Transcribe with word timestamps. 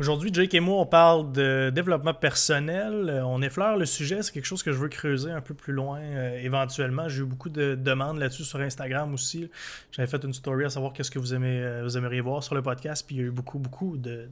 Aujourd'hui, 0.00 0.30
Jake 0.32 0.54
et 0.54 0.60
moi, 0.60 0.80
on 0.80 0.86
parle 0.86 1.30
de 1.30 1.70
développement 1.74 2.14
personnel. 2.14 3.10
Euh, 3.10 3.22
on 3.22 3.42
effleure 3.42 3.76
le 3.76 3.84
sujet, 3.84 4.22
c'est 4.22 4.32
quelque 4.32 4.46
chose 4.46 4.62
que 4.62 4.72
je 4.72 4.78
veux 4.78 4.88
creuser 4.88 5.30
un 5.30 5.42
peu 5.42 5.52
plus 5.52 5.74
loin 5.74 6.00
euh, 6.00 6.40
éventuellement. 6.40 7.06
J'ai 7.10 7.20
eu 7.20 7.26
beaucoup 7.26 7.50
de 7.50 7.74
demandes 7.74 8.18
là-dessus 8.18 8.44
sur 8.44 8.60
Instagram 8.60 9.12
aussi. 9.12 9.50
J'avais 9.92 10.08
fait 10.08 10.24
une 10.24 10.32
story 10.32 10.64
à 10.64 10.70
savoir 10.70 10.94
qu'est-ce 10.94 11.10
que 11.10 11.18
vous, 11.18 11.34
euh, 11.34 11.86
aimeriez 11.90 12.22
voir 12.22 12.42
sur 12.42 12.54
le 12.54 12.62
podcast, 12.62 13.06
puis 13.06 13.16
il 13.16 13.18
y 13.18 13.22
a 13.24 13.26
eu 13.26 13.30
beaucoup, 13.30 13.58
beaucoup 13.58 13.98
de 13.98 14.30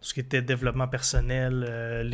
ce 0.00 0.14
qui 0.14 0.20
était 0.20 0.42
développement 0.42 0.86
personnel, 0.86 2.08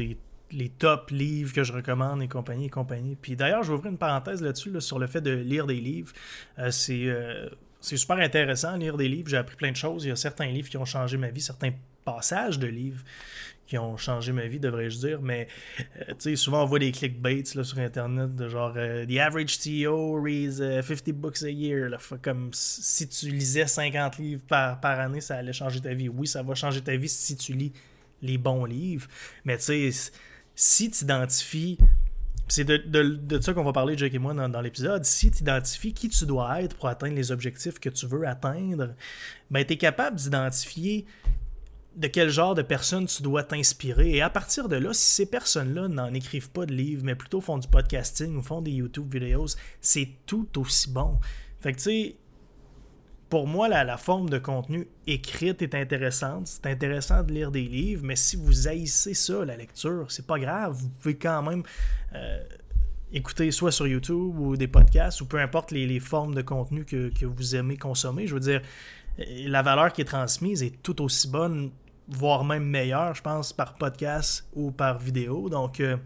les 0.51 0.69
top 0.71 1.11
livres 1.11 1.53
que 1.53 1.63
je 1.63 1.75
recommande 1.75 2.23
et 2.23 2.29
compagnie 2.29 2.65
et 2.65 2.71
compagnie. 2.71 3.15
Puis 3.15 3.37
d'ailleurs, 3.37 3.63
je 3.63 3.73
vais 3.73 3.75
ouvrir 3.75 3.93
une 3.93 3.99
parenthèse 3.99 4.41
là-dessus 4.41 4.81
sur 4.81 4.99
le 4.99 5.07
fait 5.07 5.21
de 5.21 5.33
lire 5.33 5.67
des 5.67 5.81
livres. 5.81 6.15
c'est 6.71 7.13
super 7.83 8.17
intéressant 8.17 8.75
lire 8.79 8.97
des 8.97 9.09
livres. 9.09 9.29
J'ai 9.29 9.37
appris 9.37 9.57
plein 9.57 9.71
de 9.71 9.77
choses. 9.77 10.07
Il 10.07 10.09
y 10.09 10.13
a 10.13 10.17
certains 10.17 10.47
livres 10.47 10.71
qui 10.71 10.79
ont 10.79 10.87
changé 10.87 11.19
ma 11.19 11.29
vie, 11.29 11.43
certains 11.43 11.73
passages 12.15 12.59
de 12.59 12.67
livres 12.67 13.05
qui 13.67 13.79
ont 13.79 13.97
changé 13.97 14.33
ma 14.33 14.47
vie, 14.47 14.59
devrais-je 14.59 14.99
dire. 14.99 15.23
Mais 15.23 15.47
euh, 15.79 16.05
tu 16.09 16.15
sais, 16.19 16.37
souvent 16.37 16.65
on 16.65 16.67
voit 16.67 16.81
des 16.81 16.91
clickbaits 16.91 17.47
sur 17.47 17.79
Internet 17.79 18.35
de 18.35 18.49
genre 18.49 18.73
euh, 18.77 19.07
The 19.07 19.19
average 19.19 19.59
CEO 19.59 20.21
reads 20.21 20.57
50 20.83 21.09
euh, 21.09 21.13
books 21.13 21.43
a 21.45 21.51
year. 21.51 21.91
Comme 22.21 22.51
si 22.53 23.09
tu 23.09 23.29
lisais 23.29 23.67
50 23.67 24.19
livres 24.19 24.43
par, 24.49 24.81
par 24.81 24.99
année, 24.99 25.21
ça 25.21 25.37
allait 25.37 25.53
changer 25.53 25.81
ta 25.81 25.95
vie. 25.95 26.09
Oui, 26.09 26.27
ça 26.27 26.43
va 26.43 26.55
changer 26.55 26.81
ta 26.81 26.97
vie 26.97 27.09
si 27.09 27.37
tu 27.37 27.53
lis 27.53 27.73
les 28.23 28.39
bons 28.39 28.65
livres. 28.65 29.07
Mais 29.45 29.57
tu 29.57 29.91
sais, 29.91 30.13
si 30.57 30.91
tu 30.91 31.05
identifies 31.05 31.79
c'est 32.51 32.65
de, 32.65 33.41
ça 33.41 33.55
qu'on 33.55 33.63
va 33.63 33.73
parler, 33.73 33.97
Jake 33.97 34.15
et 34.15 34.19
moi, 34.19 34.35
dans, 34.35 34.61
l'épisode. 34.61 35.05
Si 35.05 35.31
tu 35.31 35.43
identifies 35.43 35.95
qui 35.95 36.09
tu 36.09 36.27
dois 36.27 36.61
être 36.63 36.77
pour 36.77 36.89
atteindre 36.89 37.15
les 37.15 37.31
objectifs 37.31 37.79
que 37.79 37.89
tu 37.89 38.07
veux 38.07 38.27
atteindre, 38.27 38.95
ben, 39.51 39.65
tu 39.65 39.75
es 39.75 39.77
capable 39.77 40.17
d'identifier 40.17 41.07
de 41.97 42.07
quel 42.07 42.31
genre 42.31 42.55
de 42.55 42.63
personnes 42.63 43.07
tu 43.07 43.23
dois 43.23 43.43
t'inspirer. 43.43 44.11
Et 44.11 44.23
à 44.23 44.31
partir 44.31 44.69
de 44.69 44.77
là, 44.77 44.93
si 44.93 45.11
ces 45.11 45.27
personnes-là 45.27 45.89
n'en 45.89 46.13
écrivent 46.15 46.51
pas 46.51 46.67
de 46.67 46.73
livres, 46.73 47.03
mais 47.05 47.15
plutôt 47.15 47.41
font 47.41 47.59
du 47.59 47.69
podcasting 47.69 48.37
ou 48.37 48.43
font 48.43 48.63
des 48.63 48.71
YouTube 48.71 49.13
vidéos, 49.13 49.47
c'est 49.81 50.09
tout 50.27 50.49
aussi 50.59 50.91
bon. 50.91 51.19
Fait 51.61 51.73
que 51.73 51.79
tu 51.79 51.83
sais, 51.85 52.17
pour 53.31 53.47
moi, 53.47 53.69
la, 53.69 53.97
forme 53.97 54.29
de 54.29 54.39
contenu 54.39 54.89
écrite 55.07 55.63
est 55.63 55.75
intéressante. 55.77 56.49
C'est 56.49 56.67
intéressant 56.67 57.23
de 57.23 57.33
lire 57.33 57.53
des 57.53 57.63
livres, 57.63 58.05
mais 58.05 58.17
si 58.17 58.37
vous 58.37 58.67
haïssez 58.67 59.15
ça, 59.15 59.45
la 59.45 59.57
lecture, 59.57 60.07
c'est 60.09 60.27
pas 60.27 60.39
grave. 60.39 60.75
Vous 60.75 60.89
pouvez 60.89 61.17
quand 61.17 61.43
même 61.43 61.63
euh, 62.15 62.43
écouter 63.13 63.51
soit 63.53 63.71
sur 63.71 63.87
YouTube 63.87 64.37
ou 64.39 64.57
des 64.57 64.67
podcasts 64.67 65.21
ou 65.21 65.27
peu 65.27 65.39
importe 65.39 65.71
les, 65.71 66.01
formes 66.01 66.35
de 66.35 66.43
contenu 66.43 66.85
que, 66.85 67.25
vous 67.25 67.55
aimez 67.55 67.77
consommer. 67.77 68.27
Je 68.27 68.35
veux 68.35 68.41
dire, 68.41 68.63
la 69.19 69.63
valeur 69.63 69.93
qui 69.93 70.01
est 70.03 70.07
transmise 70.07 70.63
est 70.63 70.83
tout 70.83 71.03
aussi 71.03 71.29
bonne, 71.29 71.71
voire 72.09 72.45
même 72.45 72.65
meilleure, 72.65 73.15
je 73.15 73.23
pense, 73.23 73.53
par 73.53 73.75
podcast 73.75 74.49
ou 74.55 74.71
par 74.71 74.99
vidéo. 74.99 75.49
Donc, 75.49 75.81
euh, 75.81 75.97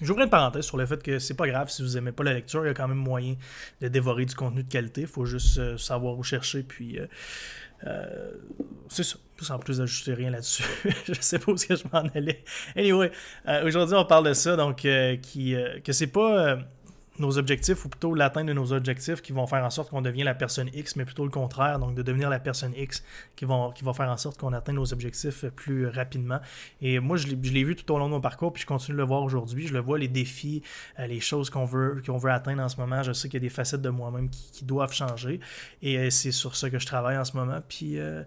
J'ouvre 0.00 0.22
une 0.22 0.30
parenthèse 0.30 0.64
sur 0.64 0.78
le 0.78 0.84
fait 0.84 1.00
que 1.00 1.20
c'est 1.20 1.36
pas 1.36 1.46
grave 1.46 1.70
si 1.70 1.80
vous 1.80 1.96
aimez 1.96 2.10
pas 2.10 2.24
la 2.24 2.32
lecture, 2.32 2.64
il 2.64 2.66
y 2.66 2.70
a 2.70 2.74
quand 2.74 2.88
même 2.88 2.98
moyen 2.98 3.36
de 3.80 3.86
dévorer 3.86 4.24
du 4.24 4.34
contenu 4.34 4.64
de 4.64 4.68
qualité. 4.68 5.02
Il 5.02 5.06
faut 5.06 5.26
juste 5.26 5.58
euh, 5.58 5.76
savoir 5.76 6.18
où 6.18 6.24
chercher. 6.24 6.64
Puis 6.64 6.98
euh, 7.86 8.32
c'est 8.88 9.04
ça. 9.04 9.16
Sans 9.40 9.60
plus 9.60 9.80
ajouter 9.80 10.14
rien 10.14 10.30
là-dessus. 10.30 10.64
je 11.04 11.14
sais 11.20 11.38
pas 11.38 11.52
où 11.52 11.56
je 11.56 11.88
m'en 11.92 12.00
allais. 12.14 12.42
Anyway, 12.74 13.12
aujourd'hui 13.64 13.94
on 13.94 14.04
parle 14.04 14.26
de 14.28 14.32
ça, 14.32 14.56
donc 14.56 14.86
qui, 15.22 15.56
que 15.84 15.92
c'est 15.92 16.08
pas 16.08 16.58
nos 17.18 17.38
objectifs, 17.38 17.84
ou 17.84 17.88
plutôt 17.88 18.14
l'atteinte 18.14 18.46
de 18.46 18.52
nos 18.52 18.72
objectifs 18.72 19.20
qui 19.20 19.32
vont 19.32 19.46
faire 19.46 19.64
en 19.64 19.70
sorte 19.70 19.90
qu'on 19.90 20.00
devient 20.02 20.22
la 20.22 20.34
personne 20.34 20.70
X, 20.72 20.96
mais 20.96 21.04
plutôt 21.04 21.24
le 21.24 21.30
contraire, 21.30 21.78
donc 21.78 21.94
de 21.94 22.02
devenir 22.02 22.30
la 22.30 22.38
personne 22.38 22.72
X 22.74 23.04
qui, 23.36 23.44
vont, 23.44 23.70
qui 23.72 23.84
va 23.84 23.92
faire 23.92 24.08
en 24.08 24.16
sorte 24.16 24.38
qu'on 24.38 24.52
atteigne 24.52 24.76
nos 24.76 24.92
objectifs 24.92 25.44
plus 25.56 25.86
rapidement. 25.86 26.40
Et 26.80 27.00
moi, 27.00 27.16
je 27.16 27.26
l'ai 27.28 27.64
vu 27.64 27.76
tout 27.76 27.92
au 27.92 27.98
long 27.98 28.06
de 28.06 28.12
mon 28.12 28.20
parcours, 28.20 28.52
puis 28.52 28.62
je 28.62 28.66
continue 28.66 28.96
de 28.96 29.00
le 29.00 29.06
voir 29.06 29.22
aujourd'hui. 29.22 29.66
Je 29.66 29.74
le 29.74 29.80
vois, 29.80 29.98
les 29.98 30.08
défis, 30.08 30.62
euh, 30.98 31.06
les 31.06 31.20
choses 31.20 31.50
qu'on 31.50 31.66
veut, 31.66 32.02
veut 32.06 32.30
atteindre 32.30 32.62
en 32.62 32.68
ce 32.68 32.76
moment. 32.78 33.02
Je 33.02 33.12
sais 33.12 33.28
qu'il 33.28 33.40
y 33.40 33.42
a 33.44 33.46
des 33.46 33.54
facettes 33.54 33.82
de 33.82 33.90
moi-même 33.90 34.30
qui, 34.30 34.64
doivent 34.64 34.92
changer. 34.92 35.40
Et 35.82 35.98
euh, 35.98 36.10
c'est 36.10 36.30
sur 36.30 36.56
ça 36.56 36.70
que 36.70 36.78
je 36.78 36.86
travaille 36.86 37.18
en 37.18 37.24
ce 37.24 37.36
moment. 37.36 37.60
Puis 37.68 37.98
euh, 37.98 38.22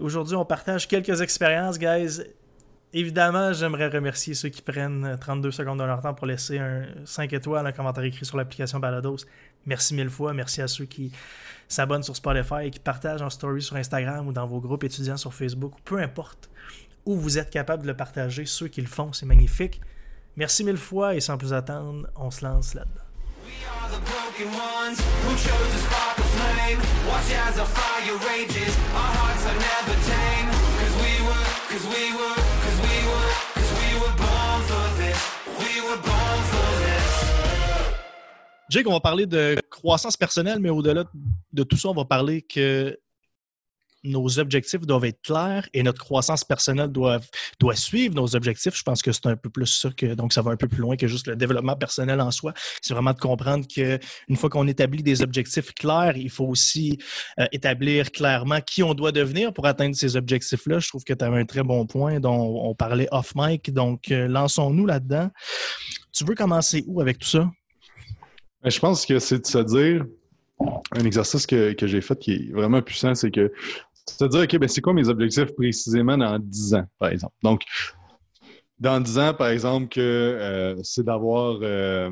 aujourd'hui, 0.00 0.36
on 0.36 0.44
partage 0.44 0.86
quelques 0.86 1.22
expériences, 1.22 1.78
guys 1.78 2.20
Évidemment, 2.92 3.52
j'aimerais 3.52 3.86
remercier 3.88 4.34
ceux 4.34 4.48
qui 4.48 4.62
prennent 4.62 5.16
32 5.20 5.52
secondes 5.52 5.78
de 5.78 5.84
leur 5.84 6.02
temps 6.02 6.12
pour 6.12 6.26
laisser 6.26 6.58
un 6.58 6.86
5 7.04 7.32
étoiles, 7.32 7.64
un 7.64 7.72
commentaire 7.72 8.02
écrit 8.02 8.24
sur 8.24 8.36
l'application 8.36 8.80
Balados. 8.80 9.18
Merci 9.64 9.94
mille 9.94 10.10
fois. 10.10 10.32
Merci 10.32 10.60
à 10.60 10.66
ceux 10.66 10.86
qui 10.86 11.12
s'abonnent 11.68 12.02
sur 12.02 12.16
Spotify 12.16 12.64
et 12.64 12.70
qui 12.70 12.80
partagent 12.80 13.22
en 13.22 13.30
story 13.30 13.62
sur 13.62 13.76
Instagram 13.76 14.26
ou 14.26 14.32
dans 14.32 14.46
vos 14.46 14.60
groupes 14.60 14.82
étudiants 14.82 15.16
sur 15.16 15.32
Facebook, 15.32 15.74
peu 15.84 16.00
importe 16.00 16.50
où 17.06 17.14
vous 17.16 17.38
êtes 17.38 17.50
capable 17.50 17.82
de 17.82 17.88
le 17.88 17.96
partager. 17.96 18.44
Ceux 18.44 18.66
qui 18.66 18.80
le 18.80 18.88
font, 18.88 19.12
c'est 19.12 19.26
magnifique. 19.26 19.80
Merci 20.36 20.64
mille 20.64 20.76
fois 20.76 21.14
et 21.14 21.20
sans 21.20 21.38
plus 21.38 21.52
attendre, 21.52 22.08
on 22.16 22.30
se 22.30 22.44
lance 22.44 22.74
là-dedans. 22.74 23.00
Jake, 38.70 38.86
on 38.86 38.92
va 38.92 39.00
parler 39.00 39.26
de 39.26 39.56
croissance 39.68 40.16
personnelle, 40.16 40.60
mais 40.60 40.70
au-delà 40.70 41.04
de 41.52 41.62
tout 41.64 41.76
ça, 41.76 41.88
on 41.88 41.94
va 41.94 42.04
parler 42.04 42.42
que 42.42 42.96
nos 44.02 44.38
objectifs 44.38 44.80
doivent 44.80 45.04
être 45.04 45.20
clairs 45.22 45.68
et 45.74 45.82
notre 45.82 45.98
croissance 45.98 46.44
personnelle 46.44 46.88
doit, 46.88 47.20
doit 47.58 47.76
suivre 47.76 48.14
nos 48.14 48.34
objectifs. 48.34 48.76
Je 48.76 48.82
pense 48.82 49.02
que 49.02 49.12
c'est 49.12 49.26
un 49.26 49.36
peu 49.36 49.50
plus 49.50 49.66
ça 49.66 49.90
que 49.90 50.14
donc 50.14 50.32
ça 50.32 50.42
va 50.42 50.50
un 50.50 50.56
peu 50.56 50.68
plus 50.68 50.80
loin 50.80 50.96
que 50.96 51.06
juste 51.06 51.26
le 51.26 51.36
développement 51.36 51.76
personnel 51.76 52.20
en 52.20 52.30
soi. 52.30 52.52
C'est 52.82 52.94
vraiment 52.94 53.12
de 53.12 53.18
comprendre 53.18 53.66
qu'une 53.66 54.36
fois 54.36 54.50
qu'on 54.50 54.66
établit 54.68 55.02
des 55.02 55.22
objectifs 55.22 55.72
clairs, 55.74 56.16
il 56.16 56.30
faut 56.30 56.46
aussi 56.46 56.98
euh, 57.38 57.46
établir 57.52 58.10
clairement 58.10 58.60
qui 58.60 58.82
on 58.82 58.94
doit 58.94 59.12
devenir 59.12 59.52
pour 59.52 59.66
atteindre 59.66 59.94
ces 59.94 60.16
objectifs-là. 60.16 60.78
Je 60.78 60.88
trouve 60.88 61.04
que 61.04 61.12
tu 61.12 61.24
avais 61.24 61.38
un 61.38 61.46
très 61.46 61.62
bon 61.62 61.86
point 61.86 62.20
dont 62.20 62.60
on 62.64 62.74
parlait 62.74 63.08
off 63.10 63.32
mic. 63.34 63.72
Donc, 63.72 64.10
euh, 64.10 64.28
lançons-nous 64.28 64.86
là-dedans. 64.86 65.30
Tu 66.12 66.24
veux 66.24 66.34
commencer 66.34 66.84
où 66.86 67.00
avec 67.00 67.18
tout 67.18 67.28
ça? 67.28 67.50
Je 68.64 68.78
pense 68.78 69.06
que 69.06 69.18
c'est 69.18 69.38
de 69.38 69.46
se 69.46 69.58
dire, 69.58 70.04
un 70.92 71.04
exercice 71.04 71.46
que, 71.46 71.74
j'ai 71.80 72.00
fait 72.00 72.18
qui 72.18 72.32
est 72.32 72.52
vraiment 72.52 72.82
puissant, 72.82 73.14
c'est 73.14 73.30
que 73.30 73.52
se 74.18 74.24
dire, 74.24 74.40
OK, 74.42 74.58
ben 74.58 74.68
c'est 74.68 74.80
quoi 74.80 74.92
mes 74.92 75.08
objectifs 75.08 75.52
précisément 75.54 76.16
dans 76.16 76.38
10 76.38 76.74
ans, 76.74 76.86
par 76.98 77.10
exemple? 77.10 77.34
Donc, 77.42 77.62
dans 78.78 79.00
10 79.00 79.18
ans, 79.18 79.34
par 79.34 79.48
exemple, 79.48 79.88
que 79.88 80.00
euh, 80.00 80.76
c'est 80.82 81.04
d'avoir, 81.04 81.58
euh, 81.62 82.10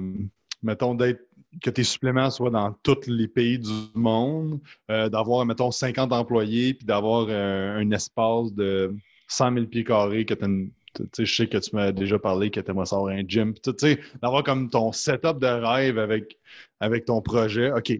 mettons, 0.63 0.97
que 0.97 1.71
tes 1.71 1.85
suppléments 1.85 2.31
soient 2.31 2.51
dans 2.51 2.73
tous 2.83 3.07
les 3.07 3.27
pays 3.27 3.59
du 3.59 3.73
monde, 3.95 4.61
euh, 4.91 5.09
d'avoir, 5.09 5.47
mettons, 5.47 5.71
50 5.71 6.13
employés, 6.13 6.75
puis 6.75 6.87
d'avoir 6.87 7.29
un 7.31 7.91
espace 7.91 8.53
de 8.53 8.95
100 9.29 9.55
000 9.55 9.67
pieds 9.67 9.85
carrés, 9.85 10.25
que 10.27 10.35
tu 10.35 11.27
je 11.27 11.35
sais 11.35 11.47
que 11.47 11.59
tu 11.59 11.75
m'as 11.75 11.93
déjà 11.93 12.19
parlé 12.19 12.51
que 12.51 12.61
tu 12.61 12.71
aimerais 12.71 12.87
savoir 12.87 13.15
un 13.15 13.23
gym. 13.27 13.55
D'avoir 14.23 14.43
comme 14.43 14.69
ton 14.69 14.93
setup 14.93 15.39
de 15.39 15.47
rêve 15.47 15.99
avec, 15.99 16.39
avec 16.81 17.05
ton 17.05 17.23
projet. 17.23 17.73
OK. 17.73 17.93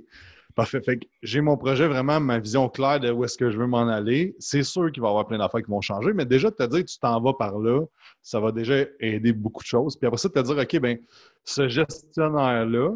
Parfait. 0.59 0.81
Fait 0.81 0.99
j'ai 1.23 1.41
mon 1.41 1.57
projet, 1.57 1.87
vraiment 1.87 2.19
ma 2.19 2.41
vision 2.41 2.69
claire 2.69 2.99
de 2.99 3.13
où 3.13 3.25
est-ce 3.25 3.39
que 3.39 3.49
je 3.49 3.57
veux 3.57 3.69
m'en 3.69 3.87
aller. 3.87 4.35
C'est 4.41 4.65
sûr 4.65 4.91
qu'il 4.91 5.01
va 5.01 5.07
y 5.07 5.11
avoir 5.11 5.25
plein 5.29 5.39
d'affaires 5.39 5.63
qui 5.63 5.71
vont 5.71 5.81
changer, 5.81 6.13
mais 6.13 6.25
déjà, 6.25 6.51
te 6.51 6.65
dire 6.65 6.81
que 6.81 6.91
tu 6.91 6.99
t'en 6.99 7.21
vas 7.21 7.33
par 7.33 7.61
là, 7.61 7.85
ça 8.23 8.41
va 8.41 8.51
déjà 8.51 8.85
aider 8.99 9.33
beaucoup 9.33 9.63
de 9.63 9.69
choses. 9.69 9.97
Puis 9.97 10.09
après 10.09 10.19
ça, 10.19 10.29
te 10.29 10.41
dire, 10.41 10.59
OK, 10.59 10.81
ben 10.81 10.99
ce 11.45 11.69
gestionnaire-là, 11.69 12.91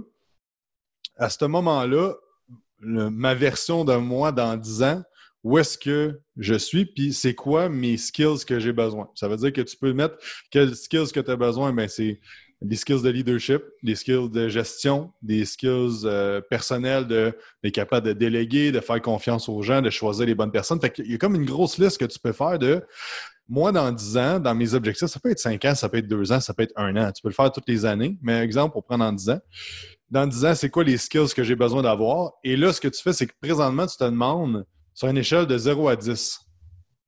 à 1.17 1.31
ce 1.31 1.45
moment-là, 1.45 2.17
ma 2.81 3.35
version 3.37 3.85
de 3.85 3.95
moi 3.95 4.33
dans 4.33 4.57
10 4.57 4.83
ans, 4.83 5.03
où 5.45 5.57
est-ce 5.57 5.79
que 5.79 6.21
je 6.39 6.55
suis, 6.55 6.85
puis 6.85 7.13
c'est 7.13 7.37
quoi 7.37 7.69
mes 7.69 7.97
skills 7.97 8.45
que 8.45 8.59
j'ai 8.59 8.73
besoin? 8.73 9.09
Ça 9.15 9.29
veut 9.29 9.37
dire 9.37 9.53
que 9.53 9.61
tu 9.61 9.77
peux 9.77 9.93
mettre 9.93 10.17
quels 10.51 10.75
skills 10.75 11.13
que 11.13 11.21
tu 11.21 11.31
as 11.31 11.37
besoin, 11.37 11.71
mais 11.71 11.85
ben, 11.85 11.89
c'est 11.89 12.21
des 12.63 12.77
skills 12.77 13.03
de 13.03 13.11
leadership, 13.11 13.63
des 13.83 13.95
skills 13.95 14.31
de 14.31 14.49
gestion, 14.49 15.13
des 15.23 15.45
skills 15.45 16.03
euh, 16.05 16.41
personnels 16.41 17.07
d'être 17.07 17.75
capable 17.75 18.07
de 18.07 18.13
déléguer, 18.13 18.73
de 18.73 18.81
faire 18.81 19.01
confiance 19.01 19.49
aux 19.49 19.63
gens, 19.63 19.83
de 19.83 19.91
choisir 19.91 20.27
les 20.27 20.35
bonnes 20.35 20.53
personnes. 20.53 20.81
Fait 20.81 20.91
qu'il 20.91 21.11
y 21.11 21.15
a 21.15 21.19
comme 21.19 21.35
une 21.35 21.45
grosse 21.45 21.79
liste 21.79 21.99
que 21.99 22.05
tu 22.05 22.19
peux 22.19 22.33
faire 22.33 22.59
de 22.59 22.83
moi, 23.49 23.73
dans 23.73 23.91
10 23.93 24.17
ans, 24.17 24.41
dans 24.41 24.55
mes 24.55 24.73
objectifs, 24.73 25.09
ça 25.09 25.21
peut 25.21 25.31
être 25.31 25.39
5 25.39 25.65
ans, 25.65 25.75
ça 25.75 25.89
peut 25.89 25.99
être 25.99 26.09
2 26.09 26.33
ans, 26.33 26.41
ça 26.41 26.55
peut 26.55 26.63
être 26.63 26.73
1 26.77 26.97
an. 26.97 27.13
Tu 27.13 27.21
peux 27.21 27.29
le 27.29 27.35
faire 27.35 27.51
toutes 27.53 27.69
les 27.69 27.85
années. 27.85 28.17
Mais 28.23 28.41
exemple, 28.41 28.73
pour 28.73 28.85
prendre 28.85 29.05
en 29.05 29.13
10 29.13 29.31
ans, 29.31 29.41
dans 30.11 30.27
10 30.27 30.45
ans, 30.45 30.55
c'est 30.55 30.71
quoi 30.71 30.85
les 30.85 30.97
skills 30.97 31.35
que 31.35 31.43
j'ai 31.43 31.57
besoin 31.57 31.83
d'avoir? 31.83 32.33
Et 32.45 32.57
là, 32.57 32.73
ce 32.73 32.81
que 32.81 32.89
tu 32.89 33.03
fais, 33.03 33.13
c'est 33.13 33.27
que 33.27 33.35
présentement, 33.41 33.87
tu 33.87 33.97
te 33.97 34.05
demandes 34.05 34.65
sur 34.95 35.09
une 35.09 35.19
échelle 35.19 35.47
de 35.47 35.59
0 35.59 35.89
à 35.89 35.97
10, 35.97 36.41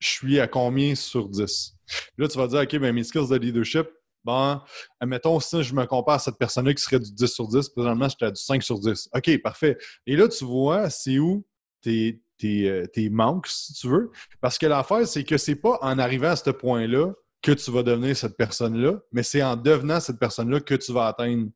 je 0.01 0.09
suis 0.09 0.41
à 0.41 0.47
combien 0.47 0.95
sur 0.95 1.29
10? 1.29 1.77
là, 2.19 2.29
tu 2.29 2.39
vas 2.39 2.47
dire, 2.47 2.61
OK, 2.61 2.77
ben, 2.79 2.95
mes 2.95 3.05
skills 3.05 3.29
de 3.29 3.37
leadership, 3.37 3.87
bon, 4.25 4.61
admettons, 5.01 5.39
si 5.41 5.63
je 5.63 5.75
me 5.75 5.85
compare 5.87 6.17
à 6.17 6.19
cette 6.19 6.39
personne-là 6.39 6.75
qui 6.75 6.83
serait 6.83 7.01
du 7.01 7.13
10 7.13 7.27
sur 7.27 7.49
10, 7.49 7.69
présentement, 7.71 8.09
j'étais 8.09 8.27
à 8.27 8.31
du 8.31 8.41
5 8.41 8.63
sur 8.63 8.79
10. 8.79 9.11
OK, 9.15 9.43
parfait. 9.43 9.79
Et 10.07 10.17
là, 10.17 10.29
tu 10.29 10.45
vois, 10.45 10.91
c'est 10.91 11.19
où 11.19 11.45
tes, 11.83 12.23
tes, 12.39 12.85
tes, 12.93 13.11
manques, 13.11 13.47
si 13.47 13.75
tu 13.75 13.89
veux. 13.89 14.11
Parce 14.41 14.59
que 14.59 14.67
l'affaire, 14.67 15.07
c'est 15.07 15.25
que 15.25 15.37
c'est 15.37 15.57
pas 15.57 15.79
en 15.83 15.99
arrivant 15.99 16.31
à 16.31 16.37
ce 16.37 16.51
point-là 16.51 17.13
que 17.43 17.53
tu 17.53 17.71
vas 17.71 17.83
devenir 17.83 18.17
cette 18.17 18.37
personne-là, 18.37 19.01
mais 19.13 19.23
c'est 19.23 19.43
en 19.43 19.55
devenant 19.55 20.01
cette 20.01 20.19
personne-là 20.19 20.61
que 20.61 20.75
tu 20.75 20.93
vas 20.93 21.09
atteindre 21.09 21.51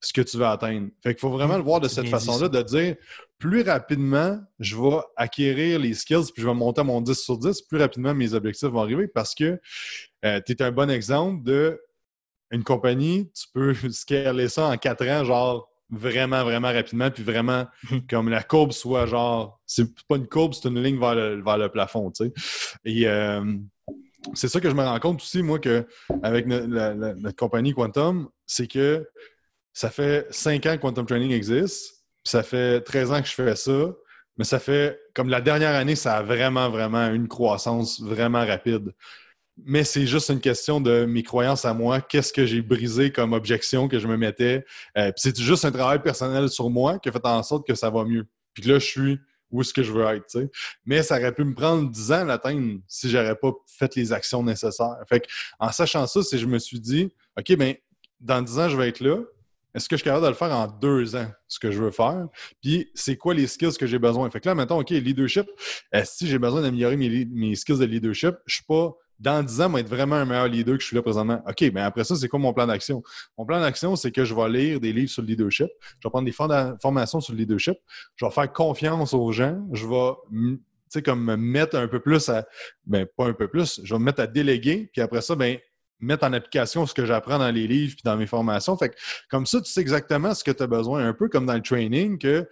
ce 0.00 0.12
que 0.12 0.22
tu 0.22 0.38
veux 0.38 0.46
atteindre. 0.46 0.88
Fait 1.02 1.14
qu'il 1.14 1.20
faut 1.20 1.30
vraiment 1.30 1.56
le 1.56 1.62
voir 1.62 1.80
de 1.80 1.88
cette 1.88 2.08
façon-là, 2.08 2.48
de 2.48 2.62
dire 2.62 2.96
plus 3.38 3.62
rapidement 3.62 4.38
je 4.58 4.76
vais 4.76 4.98
acquérir 5.16 5.78
les 5.78 5.94
skills 5.94 6.32
puis 6.32 6.42
je 6.42 6.46
vais 6.46 6.54
monter 6.54 6.80
à 6.80 6.84
mon 6.84 7.00
10 7.00 7.14
sur 7.14 7.38
10, 7.38 7.62
plus 7.62 7.78
rapidement 7.78 8.14
mes 8.14 8.34
objectifs 8.34 8.68
vont 8.68 8.80
arriver 8.80 9.08
parce 9.08 9.34
que 9.34 9.60
euh, 10.24 10.40
tu 10.44 10.52
es 10.52 10.62
un 10.62 10.72
bon 10.72 10.90
exemple 10.90 11.42
de 11.44 11.80
une 12.50 12.64
compagnie, 12.64 13.30
tu 13.32 13.46
peux 13.52 13.74
scaler 13.90 14.48
ça 14.48 14.66
en 14.66 14.76
quatre 14.76 15.06
ans, 15.06 15.24
genre 15.24 15.68
vraiment, 15.90 16.44
vraiment 16.44 16.68
rapidement, 16.72 17.10
puis 17.10 17.22
vraiment 17.22 17.66
comme 18.10 18.28
la 18.28 18.42
courbe 18.42 18.72
soit 18.72 19.06
genre, 19.06 19.60
c'est 19.66 19.86
pas 20.08 20.16
une 20.16 20.28
courbe, 20.28 20.54
c'est 20.54 20.68
une 20.68 20.82
ligne 20.82 20.98
vers 20.98 21.14
le, 21.14 21.42
vers 21.42 21.58
le 21.58 21.68
plafond, 21.68 22.10
tu 22.10 22.26
sais. 22.26 22.32
Et 22.84 23.08
euh, 23.08 23.44
c'est 24.34 24.48
ça 24.48 24.60
que 24.60 24.70
je 24.70 24.74
me 24.74 24.82
rends 24.82 25.00
compte 25.00 25.20
aussi, 25.20 25.42
moi, 25.42 25.58
que 25.58 25.86
avec 26.22 26.46
notre 26.46 27.36
compagnie 27.36 27.72
Quantum, 27.72 28.28
c'est 28.46 28.66
que 28.66 29.08
ça 29.72 29.90
fait 29.90 30.26
cinq 30.30 30.66
ans 30.66 30.76
que 30.76 30.82
Quantum 30.82 31.06
Training 31.06 31.32
existe, 31.32 32.04
puis 32.22 32.30
ça 32.30 32.42
fait 32.42 32.82
13 32.82 33.12
ans 33.12 33.22
que 33.22 33.28
je 33.28 33.34
fais 33.34 33.56
ça, 33.56 33.92
mais 34.36 34.44
ça 34.44 34.58
fait 34.58 35.00
comme 35.14 35.28
la 35.28 35.40
dernière 35.40 35.74
année, 35.74 35.96
ça 35.96 36.18
a 36.18 36.22
vraiment, 36.22 36.70
vraiment 36.70 37.08
une 37.08 37.28
croissance 37.28 38.00
vraiment 38.00 38.44
rapide. 38.44 38.92
Mais 39.64 39.84
c'est 39.84 40.06
juste 40.06 40.30
une 40.30 40.40
question 40.40 40.80
de 40.80 41.04
mes 41.04 41.22
croyances 41.22 41.64
à 41.64 41.74
moi. 41.74 42.00
Qu'est-ce 42.00 42.32
que 42.32 42.46
j'ai 42.46 42.62
brisé 42.62 43.12
comme 43.12 43.32
objection 43.32 43.88
que 43.88 43.98
je 43.98 44.06
me 44.06 44.16
mettais? 44.16 44.64
Euh, 44.96 45.12
c'est 45.16 45.38
juste 45.38 45.64
un 45.64 45.72
travail 45.72 46.02
personnel 46.02 46.48
sur 46.48 46.70
moi 46.70 46.98
qui 46.98 47.08
a 47.08 47.12
fait 47.12 47.24
en 47.24 47.42
sorte 47.42 47.66
que 47.66 47.74
ça 47.74 47.90
va 47.90 48.04
mieux. 48.04 48.26
Puis 48.54 48.64
là, 48.64 48.78
je 48.78 48.86
suis 48.86 49.18
où 49.50 49.60
est-ce 49.62 49.74
que 49.74 49.82
je 49.82 49.92
veux 49.92 50.04
être. 50.04 50.48
Mais 50.84 51.02
ça 51.02 51.18
aurait 51.18 51.34
pu 51.34 51.44
me 51.44 51.54
prendre 51.54 51.90
10 51.90 52.12
ans 52.12 52.20
à 52.20 52.24
l'atteindre 52.24 52.78
si 52.86 53.10
j'aurais 53.10 53.34
pas 53.34 53.52
fait 53.66 53.94
les 53.96 54.12
actions 54.12 54.42
nécessaires. 54.42 54.96
Fait 55.08 55.26
en 55.58 55.72
sachant 55.72 56.06
ça, 56.06 56.22
c'est 56.22 56.38
je 56.38 56.46
me 56.46 56.58
suis 56.58 56.78
dit, 56.78 57.10
OK, 57.36 57.56
ben 57.56 57.74
dans 58.20 58.42
10 58.42 58.58
ans, 58.58 58.68
je 58.68 58.76
vais 58.76 58.88
être 58.88 59.00
là. 59.00 59.16
Est-ce 59.74 59.88
que 59.88 59.96
je 59.96 60.00
suis 60.00 60.04
capable 60.04 60.24
de 60.24 60.30
le 60.30 60.34
faire 60.34 60.50
en 60.50 60.66
deux 60.66 61.14
ans, 61.14 61.30
ce 61.46 61.60
que 61.60 61.70
je 61.70 61.80
veux 61.80 61.92
faire? 61.92 62.26
Puis, 62.60 62.90
c'est 62.94 63.16
quoi 63.16 63.34
les 63.34 63.46
skills 63.46 63.76
que 63.78 63.86
j'ai 63.86 64.00
besoin? 64.00 64.28
Fait 64.28 64.40
que 64.40 64.48
là, 64.48 64.54
maintenant, 64.54 64.80
OK, 64.80 64.90
leadership, 64.90 65.46
si 66.04 66.26
j'ai 66.26 66.38
besoin 66.38 66.62
d'améliorer 66.62 66.96
mes, 66.96 67.24
mes, 67.26 67.54
skills 67.54 67.78
de 67.78 67.84
leadership, 67.84 68.34
je 68.46 68.56
suis 68.56 68.64
pas 68.64 68.96
dans 69.20 69.42
10 69.42 69.60
ans, 69.60 69.76
être 69.76 69.88
vraiment 69.88 70.16
un 70.16 70.24
meilleur 70.24 70.48
leader 70.48 70.76
que 70.76 70.82
je 70.82 70.86
suis 70.86 70.96
là 70.96 71.02
présentement. 71.02 71.42
OK, 71.46 71.60
mais 71.74 71.82
après 71.82 72.04
ça, 72.04 72.16
c'est 72.16 72.28
quoi 72.28 72.38
mon 72.38 72.54
plan 72.54 72.66
d'action? 72.66 73.02
Mon 73.36 73.44
plan 73.44 73.60
d'action, 73.60 73.94
c'est 73.94 74.10
que 74.10 74.24
je 74.24 74.34
vais 74.34 74.48
lire 74.48 74.80
des 74.80 74.92
livres 74.92 75.10
sur 75.10 75.22
le 75.22 75.28
leadership, 75.28 75.68
je 76.00 76.08
vais 76.08 76.10
prendre 76.10 76.24
des 76.24 76.32
formations 76.80 77.20
sur 77.20 77.34
le 77.34 77.38
leadership, 77.38 77.76
je 78.16 78.24
vais 78.24 78.30
faire 78.30 78.50
confiance 78.52 79.12
aux 79.12 79.30
gens, 79.30 79.60
je 79.72 79.86
vais 79.86 81.02
comme 81.04 81.22
me 81.22 81.36
mettre 81.36 81.76
un 81.76 81.86
peu 81.86 82.00
plus 82.00 82.28
à, 82.30 82.46
ben 82.84 83.06
pas 83.16 83.26
un 83.26 83.34
peu 83.34 83.46
plus, 83.46 83.80
je 83.84 83.94
vais 83.94 83.98
me 83.98 84.04
mettre 84.04 84.22
à 84.22 84.26
déléguer, 84.26 84.90
puis 84.92 85.02
après 85.02 85.20
ça, 85.20 85.36
ben 85.36 85.58
mettre 86.00 86.24
en 86.24 86.32
application 86.32 86.86
ce 86.86 86.94
que 86.94 87.04
j'apprends 87.04 87.38
dans 87.38 87.50
les 87.50 87.66
livres 87.66 87.92
puis 87.94 88.02
dans 88.04 88.16
mes 88.16 88.26
formations. 88.26 88.76
Fait 88.76 88.88
que, 88.88 88.94
comme 89.28 89.44
ça, 89.44 89.60
tu 89.60 89.70
sais 89.70 89.82
exactement 89.82 90.34
ce 90.34 90.42
que 90.42 90.50
tu 90.50 90.62
as 90.62 90.66
besoin, 90.66 91.06
un 91.06 91.12
peu 91.12 91.28
comme 91.28 91.44
dans 91.44 91.54
le 91.54 91.62
training, 91.62 92.18
que, 92.18 92.48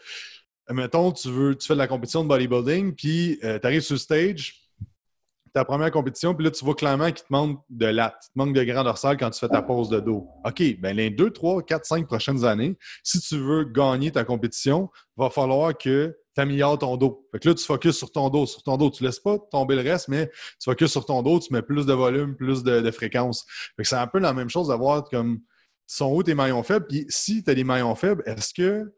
mettons, 0.70 1.12
tu 1.12 1.30
veux, 1.30 1.56
tu 1.56 1.66
fais 1.66 1.72
de 1.72 1.78
la 1.78 1.88
compétition 1.88 2.22
de 2.22 2.28
bodybuilding, 2.28 2.94
puis 2.94 3.38
euh, 3.42 3.58
tu 3.58 3.66
arrives 3.66 3.80
sur 3.80 3.94
le 3.94 4.00
stage, 4.00 4.67
ta 5.52 5.64
première 5.64 5.90
compétition, 5.90 6.34
puis 6.34 6.44
là, 6.44 6.50
tu 6.50 6.64
vois 6.64 6.74
clairement 6.74 7.06
qu'il 7.06 7.24
te 7.24 7.30
manque 7.32 7.62
de 7.68 7.86
latte, 7.86 8.16
il 8.28 8.32
te 8.32 8.38
manque 8.38 8.54
de 8.54 8.64
grand 8.64 8.84
dorsal 8.84 9.16
quand 9.16 9.30
tu 9.30 9.38
fais 9.38 9.48
ta 9.48 9.62
pause 9.62 9.88
de 9.88 10.00
dos. 10.00 10.28
OK, 10.44 10.62
bien, 10.80 10.92
les 10.92 11.10
deux, 11.10 11.30
trois, 11.30 11.62
quatre, 11.62 11.84
cinq 11.84 12.06
prochaines 12.06 12.44
années, 12.44 12.76
si 13.02 13.20
tu 13.20 13.38
veux 13.38 13.64
gagner 13.64 14.10
ta 14.10 14.24
compétition, 14.24 14.90
va 15.16 15.30
falloir 15.30 15.76
que 15.76 16.16
tu 16.34 16.40
améliores 16.40 16.78
ton 16.78 16.96
dos. 16.96 17.26
Fait 17.32 17.38
que 17.38 17.48
là, 17.48 17.54
tu 17.54 17.64
focuses 17.64 17.96
sur 17.96 18.12
ton 18.12 18.28
dos, 18.30 18.46
sur 18.46 18.62
ton 18.62 18.76
dos. 18.76 18.90
Tu 18.90 19.02
laisses 19.02 19.20
pas 19.20 19.38
tomber 19.50 19.74
le 19.74 19.82
reste, 19.82 20.08
mais 20.08 20.28
tu 20.28 20.64
focuses 20.64 20.92
sur 20.92 21.04
ton 21.04 21.22
dos, 21.22 21.40
tu 21.40 21.52
mets 21.52 21.62
plus 21.62 21.86
de 21.86 21.92
volume, 21.92 22.36
plus 22.36 22.62
de, 22.62 22.90
fréquence. 22.90 23.44
Fait 23.76 23.82
que 23.82 23.88
c'est 23.88 23.96
un 23.96 24.06
peu 24.06 24.18
la 24.18 24.32
même 24.32 24.48
chose 24.48 24.68
d'avoir 24.68 25.04
comme 25.04 25.40
sont 25.88 26.12
où 26.12 26.22
tes 26.22 26.34
maillons 26.34 26.62
faibles? 26.62 26.86
Puis 26.86 27.06
si 27.08 27.42
tu 27.42 27.50
as 27.50 27.54
des 27.54 27.64
maillons 27.64 27.94
faibles, 27.94 28.22
est-ce 28.26 28.54
que 28.54 28.92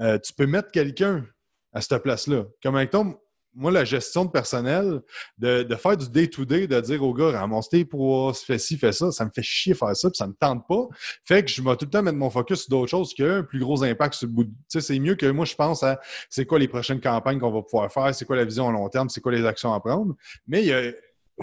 euh, 0.00 0.18
tu 0.18 0.32
peux 0.32 0.46
mettre 0.46 0.70
quelqu'un 0.72 1.24
à 1.72 1.80
cette 1.80 2.02
place-là? 2.02 2.44
Comme 2.62 2.84
ton, 2.88 3.16
moi, 3.54 3.70
la 3.70 3.84
gestion 3.84 4.24
de 4.24 4.30
personnel, 4.30 5.02
de, 5.38 5.74
faire 5.76 5.96
du 5.96 6.08
day-to-day, 6.08 6.66
de 6.66 6.80
dire 6.80 7.02
au 7.02 7.12
gars, 7.12 7.32
ramasse 7.32 7.68
tes 7.68 7.84
poids, 7.84 8.32
fais 8.34 8.58
ci, 8.58 8.78
fais 8.78 8.92
ça, 8.92 9.10
ça 9.10 9.24
me 9.24 9.30
fait 9.34 9.42
chier 9.42 9.74
faire 9.74 9.94
ça, 9.96 10.08
puis 10.08 10.16
ça 10.16 10.26
me 10.26 10.34
tente 10.34 10.66
pas. 10.68 10.86
Fait 11.24 11.44
que 11.44 11.50
je 11.50 11.62
vais 11.62 11.76
tout 11.76 11.86
le 11.86 11.90
temps 11.90 12.02
mettre 12.02 12.16
mon 12.16 12.30
focus 12.30 12.62
sur 12.62 12.70
d'autres 12.70 12.90
choses 12.90 13.12
qui 13.12 13.22
ont 13.22 13.30
un 13.30 13.42
plus 13.42 13.58
gros 13.58 13.82
impact 13.82 14.14
sur 14.14 14.28
le 14.28 14.32
bout. 14.32 14.44
Tu 14.44 14.52
sais, 14.68 14.80
c'est 14.80 14.98
mieux 14.98 15.16
que 15.16 15.26
moi, 15.26 15.44
je 15.44 15.54
pense 15.54 15.82
à 15.82 16.00
c'est 16.28 16.46
quoi 16.46 16.58
les 16.58 16.68
prochaines 16.68 17.00
campagnes 17.00 17.40
qu'on 17.40 17.50
va 17.50 17.62
pouvoir 17.62 17.92
faire, 17.92 18.14
c'est 18.14 18.24
quoi 18.24 18.36
la 18.36 18.44
vision 18.44 18.68
à 18.68 18.72
long 18.72 18.88
terme, 18.88 19.08
c'est 19.08 19.20
quoi 19.20 19.32
les 19.32 19.44
actions 19.44 19.72
à 19.72 19.80
prendre. 19.80 20.14
Mais 20.46 20.64
il 20.64 20.94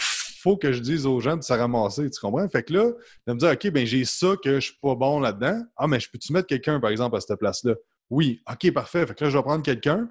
faut 0.01 0.55
que 0.55 0.71
je 0.71 0.79
dise 0.79 1.05
aux 1.05 1.19
gens 1.19 1.35
de 1.35 1.43
se 1.43 1.53
ramasser, 1.53 2.09
tu 2.09 2.19
comprends? 2.21 2.47
Fait 2.47 2.63
que 2.63 2.73
là, 2.73 2.91
de 3.27 3.33
me 3.33 3.39
dire, 3.39 3.49
OK, 3.49 3.67
ben 3.71 3.85
j'ai 3.85 4.05
ça 4.05 4.35
que 4.41 4.59
je 4.59 4.67
suis 4.67 4.79
pas 4.81 4.95
bon 4.95 5.19
là-dedans. 5.19 5.61
Ah, 5.75 5.87
mais 5.87 5.99
je 5.99 6.09
peux-tu 6.09 6.31
mettre 6.31 6.47
quelqu'un, 6.47 6.79
par 6.79 6.89
exemple, 6.89 7.17
à 7.17 7.19
cette 7.19 7.37
place-là? 7.37 7.73
Oui, 8.09 8.41
OK, 8.49 8.71
parfait. 8.71 9.05
Fait 9.05 9.13
que 9.13 9.25
là, 9.25 9.29
je 9.29 9.37
vais 9.37 9.43
prendre 9.43 9.63
quelqu'un 9.63 10.09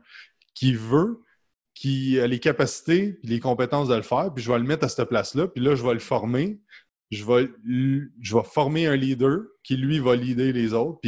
qui 0.54 0.75
veut 0.75 1.20
qui 1.76 2.19
a 2.19 2.26
les 2.26 2.40
capacités 2.40 3.20
et 3.23 3.26
les 3.26 3.38
compétences 3.38 3.88
de 3.88 3.94
le 3.94 4.02
faire, 4.02 4.32
puis 4.34 4.43
je 4.43 4.50
vais 4.50 4.58
le 4.58 4.64
mettre 4.64 4.84
à 4.84 4.88
cette 4.88 5.08
place-là, 5.08 5.46
puis 5.46 5.62
là, 5.62 5.76
je 5.76 5.84
vais 5.84 5.93
le 5.93 6.00
former. 6.00 6.58
Je 7.11 7.25
vais, 7.25 7.49
former 8.44 8.87
un 8.87 8.96
leader 8.96 9.43
qui, 9.62 9.76
lui, 9.76 10.00
va 10.00 10.17
leader 10.17 10.52
les 10.52 10.73
autres. 10.73 10.99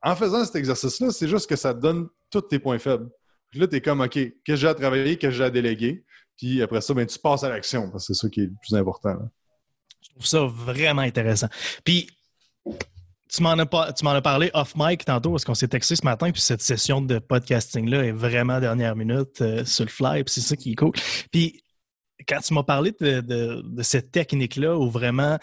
En 0.00 0.16
faisant 0.16 0.42
cet 0.44 0.56
exercice-là, 0.56 1.10
c'est 1.10 1.28
juste 1.28 1.50
que 1.50 1.56
ça 1.56 1.74
te 1.74 1.80
donne 1.80 2.08
tous 2.30 2.42
tes 2.42 2.58
points 2.58 2.78
faibles. 2.78 3.10
Puis 3.50 3.60
là, 3.60 3.66
tu 3.66 3.76
es 3.76 3.80
comme, 3.80 4.00
OK, 4.00 4.12
qu'est-ce 4.12 4.44
que 4.46 4.56
j'ai 4.56 4.68
à 4.68 4.74
travailler, 4.74 5.18
qu'est-ce 5.18 5.32
que 5.32 5.36
j'ai 5.38 5.44
à 5.44 5.50
déléguer? 5.50 6.04
Puis 6.36 6.62
après 6.62 6.80
ça, 6.80 6.94
ben, 6.94 7.04
tu 7.04 7.18
passes 7.18 7.42
à 7.42 7.48
l'action, 7.50 7.90
parce 7.90 8.06
que 8.06 8.14
c'est 8.14 8.20
ça 8.20 8.30
qui 8.30 8.40
est 8.40 8.46
le 8.46 8.54
plus 8.62 8.76
important. 8.76 9.18
Je 10.00 10.10
trouve 10.10 10.26
ça 10.26 10.46
vraiment 10.46 11.02
intéressant. 11.02 11.48
Puis, 11.84 12.08
tu 13.28 13.42
m'en 13.42 13.58
as, 13.58 14.20
parlé 14.20 14.50
off 14.54 14.74
mic 14.76 15.04
tantôt 15.04 15.30
parce 15.30 15.44
qu'on 15.44 15.54
s'est 15.54 15.68
texté 15.68 15.96
ce 15.96 16.04
matin, 16.04 16.30
puis 16.30 16.40
cette 16.40 16.62
session 16.62 17.00
de 17.00 17.18
podcasting-là 17.18 18.04
est 18.04 18.12
vraiment 18.12 18.60
dernière 18.60 18.96
minute 18.96 19.40
euh, 19.40 19.64
sur 19.64 19.84
le 19.84 19.90
fly, 19.90 20.24
puis 20.24 20.34
c'est 20.34 20.40
ça 20.40 20.56
qui 20.56 20.72
est 20.72 20.74
cool. 20.74 20.92
Puis 21.30 21.62
quand 22.26 22.40
tu 22.40 22.54
m'as 22.54 22.62
parlé 22.62 22.92
de, 23.00 23.64
cette 23.82 24.10
technique-là 24.10 24.76
où 24.76 24.90
vraiment, 24.90 25.38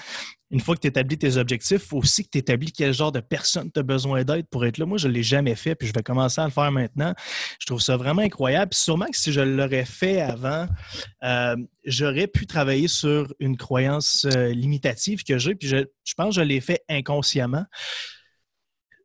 une 0.51 0.59
fois 0.59 0.75
que 0.75 0.81
tu 0.81 0.87
établis 0.87 1.17
tes 1.17 1.37
objectifs, 1.37 1.81
il 1.83 1.87
faut 1.87 1.97
aussi 1.97 2.23
que 2.23 2.29
tu 2.31 2.37
établis 2.37 2.71
quel 2.71 2.93
genre 2.93 3.11
de 3.11 3.19
personne 3.19 3.71
tu 3.71 3.79
as 3.79 3.83
besoin 3.83 4.23
d'être 4.23 4.49
pour 4.49 4.65
être 4.65 4.77
là. 4.77 4.85
Moi, 4.85 4.97
je 4.97 5.07
ne 5.07 5.13
l'ai 5.13 5.23
jamais 5.23 5.55
fait, 5.55 5.75
puis 5.75 5.87
je 5.87 5.93
vais 5.93 6.03
commencer 6.03 6.41
à 6.41 6.45
le 6.45 6.51
faire 6.51 6.71
maintenant. 6.71 7.13
Je 7.59 7.65
trouve 7.65 7.81
ça 7.81 7.97
vraiment 7.97 8.21
incroyable. 8.21 8.69
Puis 8.71 8.79
sûrement 8.79 9.07
que 9.07 9.17
si 9.17 9.31
je 9.31 9.41
l'aurais 9.41 9.85
fait 9.85 10.21
avant, 10.21 10.67
euh, 11.23 11.55
j'aurais 11.85 12.27
pu 12.27 12.45
travailler 12.45 12.87
sur 12.87 13.33
une 13.39 13.57
croyance 13.57 14.25
euh, 14.35 14.49
limitative 14.49 15.23
que 15.23 15.37
j'ai, 15.37 15.55
puis 15.55 15.67
je, 15.67 15.77
je 16.03 16.13
pense 16.15 16.35
que 16.35 16.41
je 16.41 16.45
l'ai 16.45 16.61
fait 16.61 16.81
inconsciemment. 16.89 17.65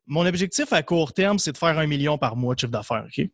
Mon 0.06 0.26
objectif 0.26 0.72
à 0.72 0.82
court 0.82 1.12
terme, 1.12 1.38
c'est 1.38 1.52
de 1.52 1.58
faire 1.58 1.78
un 1.78 1.86
million 1.86 2.18
par 2.18 2.34
mois 2.34 2.54
de 2.54 2.60
chiffre 2.60 2.72
d'affaires. 2.72 3.06
OK? 3.06 3.30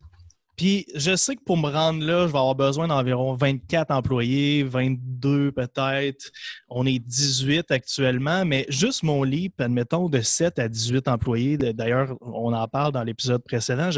Puis 0.57 0.87
je 0.95 1.15
sais 1.17 1.37
que 1.37 1.43
pour 1.45 1.59
me 1.59 1.69
rendre 1.69 2.05
là, 2.05 2.27
je 2.27 2.33
vais 2.33 2.39
avoir 2.39 2.55
besoin 2.55 2.89
d'environ 2.89 3.35
24 3.35 3.91
employés, 3.91 4.63
22 4.63 5.53
peut-être. 5.53 6.31
On 6.69 6.87
est 6.87 6.99
18 6.99 7.71
actuellement, 7.71 8.45
mais 8.45 8.65
juste 8.69 9.03
mon 9.03 9.23
leap, 9.23 9.61
admettons, 9.61 10.09
de 10.09 10.21
7 10.21 10.59
à 10.59 10.69
18 10.69 11.09
employés. 11.09 11.59
D'ailleurs, 11.59 12.17
on 12.23 12.53
en 12.55 12.69
parle 12.69 12.93
dans 12.93 13.05
l'épisode 13.05 13.43
précédent 13.45 13.91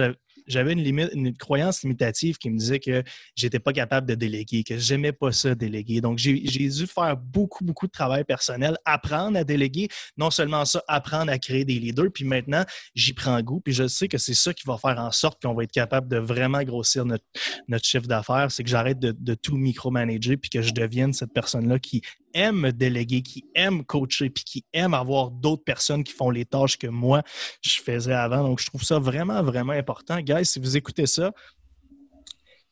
j'avais 0.49 0.73
une, 0.73 0.83
limite, 0.83 1.11
une 1.15 1.37
croyance 1.37 1.83
limitative 1.83 2.39
qui 2.39 2.51
me 2.51 2.59
disait 2.59 2.81
que 2.81 3.03
j'étais 3.37 3.59
pas 3.59 3.73
capable 3.73 4.07
de 4.09 4.15
déléguer, 4.15 4.65
que 4.65 4.79
j'aimais 4.79 5.13
pas 5.13 5.33
ça 5.33 5.55
déléguer. 5.55 6.01
Donc, 6.01 6.19
j'ai 6.19 6.41
dû 6.41 6.87
faire 6.87 7.17
beaucoup, 7.17 7.65
beaucoup 7.65 7.87
de 7.87 7.93
travail 7.93 8.25
personnel, 8.25 8.77
apprendre 8.85 9.39
à 9.39 9.45
déléguer, 9.45 9.89
non 10.17 10.31
seulement 10.31 10.65
ça, 10.65 10.83
apprendre 10.89 11.31
à 11.31 11.39
créer 11.39 11.65
des 11.65 11.79
leaders. 11.79 12.11
Puis 12.13 12.25
maintenant, 12.25 12.65
j'y 12.95 13.13
prends 13.13 13.41
goût. 13.43 13.61
Puis 13.61 13.75
je 13.75 13.87
sais 13.87 14.09
que 14.09 14.19
c'est 14.19 14.35
ça 14.35 14.53
qui 14.53 14.65
va 14.67 14.79
faire 14.79 14.99
en 14.99 15.13
sorte 15.13 15.41
qu'on 15.43 15.55
va 15.55 15.65
être 15.65 15.73
capable 15.73 16.09
de 16.09 16.19
vraiment 16.19 16.63
grossir 16.63 17.05
notre, 17.05 17.25
notre 17.69 17.85
chiffre 17.85 18.07
d'affaires. 18.07 18.51
C'est 18.51 18.65
que 18.65 18.71
j'arrête 18.71 18.99
de, 18.99 19.15
de 19.17 19.35
tout 19.35 19.57
micromanager 19.57 20.37
puis 20.37 20.51
que 20.51 20.63
je 20.63 20.73
devienne 20.73 21.13
cette 21.13 21.33
personne-là 21.33 21.79
qui 21.79 22.03
aime 22.35 22.73
déléguer, 22.73 23.23
qui 23.23 23.45
aime 23.55 23.85
coacher, 23.85 24.31
puis 24.31 24.45
qui 24.45 24.65
aime 24.73 24.95
avoir 24.95 25.31
d'autres 25.31 25.65
personnes 25.65 26.05
qui 26.05 26.13
font 26.13 26.31
les 26.31 26.45
tâches 26.45 26.77
que 26.77 26.87
moi, 26.87 27.23
je 27.63 27.81
faisais 27.81 28.13
avant. 28.13 28.43
Donc, 28.43 28.61
je 28.61 28.67
trouve 28.67 28.83
ça 28.83 28.99
vraiment, 28.99 29.43
vraiment 29.43 29.73
important. 29.73 30.21
Guys, 30.21 30.47
si 30.47 30.59
vous 30.59 30.77
écoutez 30.77 31.07
ça, 31.07 31.33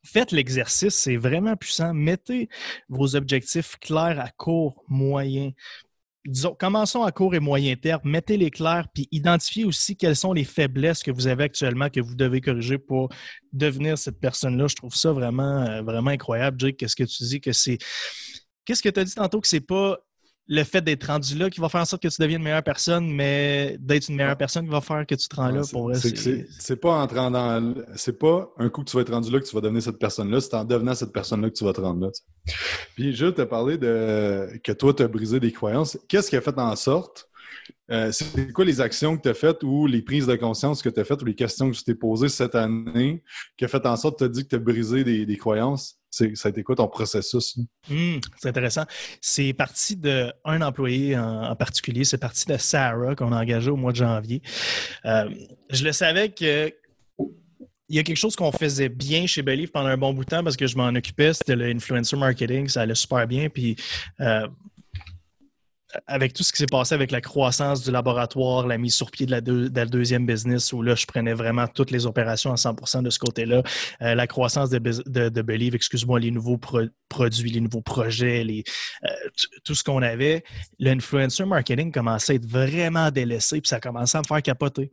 faites 0.07 0.33
l'exercice, 0.33 0.95
c'est 0.95 1.17
vraiment 1.17 1.57
puissant. 1.57 1.93
Mettez 1.93 2.49
vos 2.89 3.17
objectifs 3.17 3.77
clairs 3.81 4.21
à 4.21 4.31
court, 4.31 4.85
moyen. 4.89 5.51
Disons, 6.25 6.57
commençons 6.59 7.05
à 7.05 7.13
court 7.13 7.37
et 7.37 7.41
moyen 7.41 7.77
terme, 7.77 8.01
mettez-les 8.05 8.51
clairs, 8.51 8.89
puis 8.93 9.07
identifiez 9.13 9.65
aussi 9.65 9.97
quelles 9.97 10.17
sont 10.17 10.33
les 10.33 10.43
faiblesses 10.43 11.05
que 11.05 11.13
vous 11.13 11.29
avez 11.29 11.45
actuellement 11.45 11.89
que 11.89 12.01
vous 12.01 12.17
devez 12.17 12.41
corriger 12.41 12.79
pour 12.79 13.11
devenir 13.53 13.97
cette 13.97 14.19
personne-là. 14.19 14.67
Je 14.67 14.75
trouve 14.75 14.95
ça 14.95 15.13
vraiment, 15.13 15.63
euh, 15.63 15.83
vraiment 15.83 16.11
incroyable. 16.11 16.59
Jake, 16.59 16.79
qu'est-ce 16.79 16.97
que 16.97 17.05
tu 17.05 17.23
dis 17.23 17.41
que 17.41 17.53
c'est 17.53 17.79
Qu'est-ce 18.67 18.83
que 18.83 18.91
tu 18.91 19.01
as 19.01 19.05
dit 19.05 19.15
tantôt 19.15 19.41
que 19.41 19.49
c'est 19.49 19.61
pas 19.61 19.99
le 20.49 20.63
fait 20.63 20.81
d'être 20.81 21.05
rendu 21.05 21.37
là 21.37 21.51
qui 21.51 21.61
va 21.61 21.69
faire 21.69 21.81
en 21.81 21.85
sorte 21.85 22.03
que 22.03 22.09
tu 22.09 22.21
deviennes 22.21 22.41
une 22.41 22.45
meilleure 22.45 22.63
personne, 22.63 23.11
mais 23.11 23.77
d'être 23.81 24.09
une 24.09 24.17
meilleure 24.17 24.37
personne 24.37 24.65
qui 24.65 24.71
va 24.71 24.81
faire 24.81 25.05
que 25.07 25.15
tu 25.15 25.29
te 25.29 25.37
rends 25.37 25.49
là? 25.49 25.63
Pour 25.71 25.91
c'est 25.97 26.77
pas 26.77 26.91
en 26.91 27.31
dans. 27.31 27.75
C'est 27.97 28.19
pas 28.19 28.53
un 28.59 28.69
coup 28.69 28.85
que 28.85 28.91
tu 28.91 28.97
vas 28.97 29.03
être 29.03 29.13
rendu 29.13 29.31
là 29.31 29.41
que 29.41 29.47
tu 29.47 29.55
vas 29.55 29.61
devenir 29.61 29.83
cette 29.83 29.99
personne-là, 29.99 30.41
c'est 30.41 30.55
en 30.55 30.65
devenant 30.65 30.95
cette 30.95 31.13
personne-là 31.13 31.51
que 31.51 31.55
tu 31.55 31.65
vas 31.65 31.73
te 31.73 31.81
rendre 31.81 32.07
là. 32.07 32.11
Puis 32.95 33.15
Jules 33.15 33.35
t'a 33.35 33.47
parlé 33.47 33.77
de 33.79 34.61
que 34.63 34.73
toi, 34.73 34.95
tu 34.95 35.03
as 35.03 35.09
brisé 35.09 35.41
des 35.41 35.53
croyances. 35.53 35.99
Qu'est-ce 36.09 36.31
qui 36.31 36.37
a 36.37 36.41
fait 36.41 36.59
en 36.59 36.77
sorte 36.77 37.29
euh, 37.91 38.13
c'est 38.13 38.53
quoi 38.53 38.65
les 38.65 38.81
actions 38.81 39.17
que 39.17 39.23
tu 39.23 39.29
as 39.29 39.35
faites 39.35 39.63
ou 39.63 39.87
les 39.87 40.03
prises 40.03 40.27
de 40.27 40.35
conscience 40.35 40.83
que 40.83 40.89
tu 40.89 41.01
as 41.01 41.05
faites 41.05 41.23
ou 41.23 41.25
les 41.25 41.35
questions 41.35 41.71
que 41.71 41.77
tu 41.77 41.85
t'es 41.85 41.95
posées 41.95 42.29
cette 42.29 42.55
année 42.55 43.23
qui 43.57 43.65
a 43.65 43.69
fait 43.69 43.85
en 43.87 43.97
sorte 43.97 44.19
que 44.19 44.25
tu 44.25 44.31
as 44.31 44.33
dit 44.33 44.45
que 44.45 44.49
tu 44.49 44.57
as 44.57 44.61
brisé 44.61 45.05
des, 45.05 45.37
croyances? 45.37 45.99
Ça 46.11 46.25
a 46.45 46.49
été 46.49 46.63
quoi 46.63 46.77
ton 46.77 46.89
processus? 46.89 47.59
Hmm, 47.91 48.19
c'est 48.39 48.49
intéressant. 48.49 48.85
C'est 49.21 49.53
parti 49.53 49.97
d'un 49.97 50.33
employé 50.63 51.17
en, 51.17 51.55
particulier. 51.57 52.05
C'est 52.05 52.19
parti 52.19 52.47
de 52.47 52.57
Sarah 52.57 53.15
qu'on 53.15 53.33
a 53.33 53.41
engagé 53.41 53.71
au 53.71 53.77
mois 53.77 53.93
de 53.93 53.99
janvier. 53.99 54.41
Euh, 55.05 55.29
je 55.71 55.85
le 55.85 55.93
savais 55.93 56.31
que 56.31 56.73
il 57.89 57.97
y 57.97 57.99
a 57.99 58.03
quelque 58.03 58.17
chose 58.17 58.35
qu'on 58.35 58.53
faisait 58.53 58.89
bien 58.89 59.27
chez 59.27 59.43
Believe 59.43 59.71
pendant 59.71 59.89
un 59.89 59.97
bon 59.97 60.13
bout 60.13 60.25
de 60.25 60.31
temps 60.31 60.43
parce 60.43 60.57
que 60.57 60.67
je 60.67 60.77
m'en 60.77 60.89
occupais, 60.89 61.33
c'était 61.33 61.55
l'influencer 61.55 62.17
marketing, 62.17 62.69
ça 62.69 62.83
allait 62.83 62.95
super 62.95 63.27
bien. 63.27 63.49
Puis 63.49 63.77
euh, 64.21 64.49
avec 66.07 66.33
tout 66.33 66.43
ce 66.43 66.53
qui 66.53 66.59
s'est 66.59 66.67
passé 66.67 66.95
avec 66.95 67.11
la 67.11 67.21
croissance 67.21 67.83
du 67.83 67.91
laboratoire, 67.91 68.67
la 68.67 68.79
mise 68.79 68.95
sur 68.95 69.11
pied 69.11 69.27
de 69.27 69.31
la, 69.31 69.87
deuxième 69.87 70.27
business, 70.27 70.73
où 70.73 70.83
là, 70.83 70.95
je 70.95 71.07
prenais 71.07 71.35
vraiment 71.35 71.67
toutes 71.67 71.91
les 71.91 72.07
opérations 72.07 72.53
à 72.53 72.57
100% 72.57 73.03
de 73.03 73.11
ce 73.11 73.19
côté-là, 73.19 73.63
euh, 74.03 74.15
la 74.15 74.27
croissance 74.27 74.71
de, 74.71 75.43
Believe, 75.43 75.75
excuse-moi, 75.75 76.21
les 76.21 76.31
nouveaux 76.31 76.59
produits, 77.09 77.51
les 77.51 77.61
nouveaux 77.61 77.83
projets, 77.83 78.45
euh, 79.05 79.09
tout 79.65 79.75
ce 79.75 79.85
qu'on 79.85 80.03
avait, 80.03 80.43
l'influencer 80.79 81.45
marketing 81.45 81.93
commençait 81.93 82.33
à 82.33 82.37
être 82.37 82.47
vraiment 82.47 83.11
délaissé, 83.11 83.61
puis 83.61 83.69
ça 83.69 83.81
commençait 83.81 84.19
à 84.19 84.23
me 84.23 84.27
faire 84.27 84.43
capoter. 84.43 84.91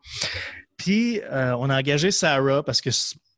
Puis, 0.77 1.21
euh, 1.31 1.55
on 1.57 1.69
a 1.69 1.77
engagé 1.77 2.11
Sarah 2.11 2.63
parce 2.63 2.81
que 2.81 2.89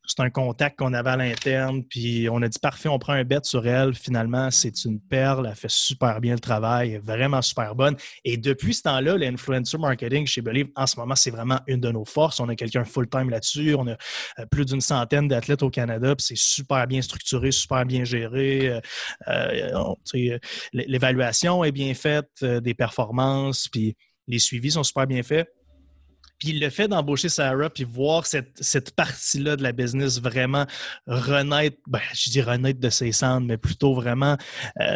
c'est 0.07 0.21
un 0.21 0.29
contact 0.29 0.79
qu'on 0.79 0.93
avait 0.93 1.09
à 1.09 1.17
l'interne, 1.17 1.83
puis 1.83 2.27
on 2.31 2.41
a 2.41 2.47
dit 2.47 2.59
parfait, 2.59 2.89
on 2.89 2.99
prend 2.99 3.13
un 3.13 3.23
bet 3.23 3.39
sur 3.43 3.67
elle. 3.67 3.93
Finalement, 3.93 4.51
c'est 4.51 4.85
une 4.85 4.99
perle, 4.99 5.47
elle 5.49 5.55
fait 5.55 5.71
super 5.71 6.21
bien 6.21 6.33
le 6.33 6.39
travail, 6.39 6.93
est 6.93 6.99
vraiment 6.99 7.41
super 7.41 7.75
bonne. 7.75 7.95
Et 8.23 8.37
depuis 8.37 8.73
ce 8.73 8.83
temps-là, 8.83 9.17
l'influencer 9.17 9.77
marketing 9.77 10.25
chez 10.27 10.41
Believe, 10.41 10.67
en 10.75 10.87
ce 10.87 10.99
moment, 10.99 11.15
c'est 11.15 11.31
vraiment 11.31 11.59
une 11.67 11.79
de 11.79 11.91
nos 11.91 12.05
forces. 12.05 12.39
On 12.39 12.49
a 12.49 12.55
quelqu'un 12.55 12.83
full-time 12.83 13.29
là-dessus, 13.29 13.75
on 13.75 13.87
a 13.87 13.95
euh, 14.39 14.45
plus 14.49 14.65
d'une 14.65 14.81
centaine 14.81 15.27
d'athlètes 15.27 15.63
au 15.63 15.69
Canada, 15.69 16.15
puis 16.15 16.25
c'est 16.25 16.37
super 16.37 16.87
bien 16.87 17.01
structuré, 17.01 17.51
super 17.51 17.85
bien 17.85 18.03
géré. 18.03 18.69
Euh, 18.69 18.81
euh, 19.27 20.39
l'évaluation 20.73 21.63
est 21.63 21.71
bien 21.71 21.93
faite, 21.93 22.43
des 22.43 22.73
performances, 22.73 23.67
puis 23.67 23.95
les 24.27 24.39
suivis 24.39 24.71
sont 24.71 24.83
super 24.83 25.07
bien 25.07 25.23
faits. 25.23 25.47
Puis 26.45 26.53
le 26.53 26.69
fait 26.69 26.87
d'embaucher 26.87 27.27
Sarah, 27.27 27.71
puis 27.71 27.85
voir 27.85 28.27
cette, 28.27 28.91
partie-là 28.95 29.55
de 29.55 29.63
la 29.63 29.71
business 29.71 30.21
vraiment 30.21 30.67
renaître, 31.07 31.77
ben, 31.87 31.99
je 32.13 32.29
dis 32.29 32.39
renaître 32.39 32.79
de 32.79 32.89
ses 32.91 33.11
cendres, 33.11 33.47
mais 33.47 33.57
plutôt 33.57 33.95
vraiment 33.95 34.37
euh, 34.79 34.95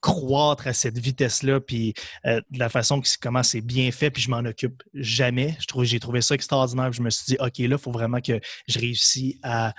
croître 0.00 0.66
à 0.66 0.72
cette 0.72 0.98
vitesse-là, 0.98 1.60
puis 1.60 1.94
euh, 2.26 2.40
de 2.50 2.58
la 2.58 2.68
façon 2.68 3.00
que, 3.00 3.06
comment 3.20 3.44
c'est 3.44 3.60
bien 3.60 3.92
fait, 3.92 4.10
puis 4.10 4.20
je 4.20 4.28
m'en 4.28 4.38
occupe 4.38 4.82
jamais. 4.92 5.56
J'ai 5.82 6.00
trouvé 6.00 6.20
ça 6.20 6.34
extraordinaire. 6.34 6.92
Je 6.92 7.02
me 7.02 7.10
suis 7.10 7.26
dit, 7.26 7.36
OK, 7.38 7.58
là, 7.58 7.76
il 7.76 7.78
faut 7.78 7.92
vraiment 7.92 8.20
que 8.20 8.40
je 8.66 8.80
réussisse 8.80 9.36
à, 9.44 9.74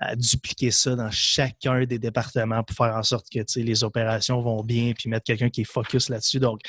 à, 0.00 0.16
dupliquer 0.16 0.70
ça 0.70 0.96
dans 0.96 1.10
chacun 1.10 1.84
des 1.84 1.98
départements 1.98 2.64
pour 2.64 2.74
faire 2.74 2.96
en 2.96 3.02
sorte 3.02 3.26
que 3.30 3.40
les 3.60 3.84
opérations 3.84 4.40
vont 4.40 4.62
bien, 4.62 4.94
puis 4.96 5.10
mettre 5.10 5.24
quelqu'un 5.24 5.50
qui 5.50 5.60
est 5.60 5.70
focus 5.70 6.08
là-dessus. 6.08 6.40
Donc, 6.40 6.62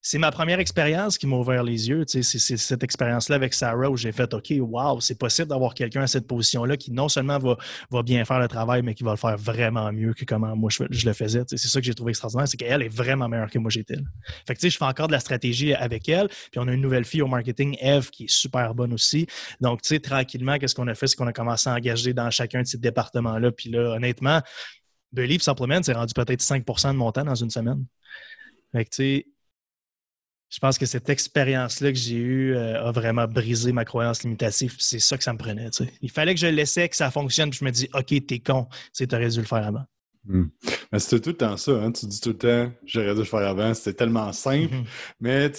c'est 0.00 0.18
ma 0.18 0.30
première 0.30 0.60
expérience 0.60 1.18
qui 1.18 1.26
m'a 1.26 1.36
ouvert 1.36 1.62
les 1.62 1.88
yeux. 1.88 2.04
C'est 2.06 2.22
cette 2.22 2.82
expérience-là 2.82 3.36
avec 3.36 3.52
Sarah 3.52 3.90
où 3.90 3.96
j'ai 3.96 4.12
fait 4.12 4.32
OK, 4.32 4.52
wow, 4.58 5.00
c'est 5.00 5.18
possible 5.18 5.48
d'avoir 5.48 5.74
quelqu'un 5.74 6.02
à 6.02 6.06
cette 6.06 6.26
position-là 6.26 6.76
qui 6.76 6.92
non 6.92 7.08
seulement 7.08 7.38
va, 7.38 8.02
bien 8.02 8.24
faire 8.24 8.38
le 8.38 8.48
travail, 8.48 8.82
mais 8.82 8.94
qui 8.94 9.02
va 9.02 9.10
le 9.10 9.16
faire 9.16 9.36
vraiment 9.36 9.92
mieux 9.92 10.14
que 10.14 10.24
comment 10.24 10.54
moi 10.54 10.70
je, 10.70 11.06
le 11.06 11.12
faisais. 11.12 11.42
C'est 11.48 11.58
ça 11.58 11.80
que 11.80 11.86
j'ai 11.86 11.94
trouvé 11.94 12.10
extraordinaire, 12.10 12.46
c'est 12.46 12.56
qu'elle 12.56 12.82
est 12.82 12.88
vraiment 12.88 13.28
meilleure 13.28 13.50
que 13.50 13.58
moi 13.58 13.70
j'étais. 13.70 13.98
Fait 14.46 14.54
que 14.54 14.68
je 14.68 14.76
fais 14.76 14.84
encore 14.84 15.08
de 15.08 15.12
la 15.12 15.20
stratégie 15.20 15.74
avec 15.74 16.08
elle. 16.08 16.28
Puis 16.28 16.58
on 16.58 16.68
a 16.68 16.72
une 16.72 16.80
nouvelle 16.80 17.04
fille 17.04 17.22
au 17.22 17.26
marketing, 17.26 17.76
Eve, 17.80 18.10
qui 18.10 18.24
est 18.24 18.30
super 18.30 18.74
bonne 18.74 18.92
aussi. 18.92 19.26
Donc, 19.60 19.82
tu 19.82 19.88
sais, 19.88 20.00
tranquillement, 20.00 20.58
qu'est-ce 20.58 20.74
qu'on 20.74 20.88
a 20.88 20.94
fait? 20.94 21.08
C'est 21.08 21.16
qu'on 21.16 21.26
a 21.26 21.32
commencé 21.32 21.68
à 21.68 21.74
engager 21.74 22.14
dans 22.14 22.30
chacun 22.30 22.62
de 22.62 22.66
ces 22.66 22.78
départements-là. 22.78 23.50
Puis 23.52 23.70
là, 23.70 23.94
honnêtement, 23.96 24.40
Believe 25.12 25.42
Supplement, 25.42 25.82
c'est 25.82 25.92
rendu 25.92 26.14
peut-être 26.14 26.40
5% 26.40 26.92
de 26.92 26.96
mon 26.96 27.10
temps 27.12 27.24
dans 27.24 27.34
une 27.34 27.50
semaine. 27.50 27.84
Fait 28.72 28.84
tu 28.84 28.88
sais, 28.92 29.26
je 30.50 30.58
pense 30.60 30.78
que 30.78 30.86
cette 30.86 31.08
expérience-là 31.08 31.92
que 31.92 31.98
j'ai 31.98 32.16
eue 32.16 32.54
euh, 32.54 32.88
a 32.88 32.90
vraiment 32.90 33.26
brisé 33.26 33.72
ma 33.72 33.84
croyance 33.84 34.22
limitative. 34.22 34.76
C'est 34.78 34.98
ça 34.98 35.18
que 35.18 35.24
ça 35.24 35.32
me 35.32 35.38
prenait. 35.38 35.68
Il 36.00 36.10
fallait 36.10 36.34
que 36.34 36.40
je 36.40 36.46
laissais 36.46 36.88
que 36.88 36.96
ça 36.96 37.10
fonctionne. 37.10 37.50
Puis 37.50 37.58
je 37.60 37.64
me 37.64 37.70
dis, 37.70 37.88
OK, 37.92 38.14
t'es 38.26 38.38
con. 38.38 38.66
Tu 38.94 39.06
aurais 39.12 39.28
dû 39.28 39.40
le 39.40 39.46
faire 39.46 39.66
avant. 39.66 39.84
Mais 40.24 40.98
c'était 40.98 41.20
tout 41.20 41.30
le 41.30 41.36
temps 41.36 41.56
ça. 41.56 41.72
Hein. 41.72 41.92
Tu 41.92 42.06
dis 42.06 42.20
tout 42.20 42.30
le 42.30 42.38
temps, 42.38 42.72
j'aurais 42.84 43.14
dû 43.14 43.20
le 43.20 43.24
faire 43.24 43.46
avant. 43.46 43.72
C'était 43.74 43.94
tellement 43.94 44.32
simple. 44.32 44.74
Mm-hmm. 44.74 44.84
Mais 45.20 45.52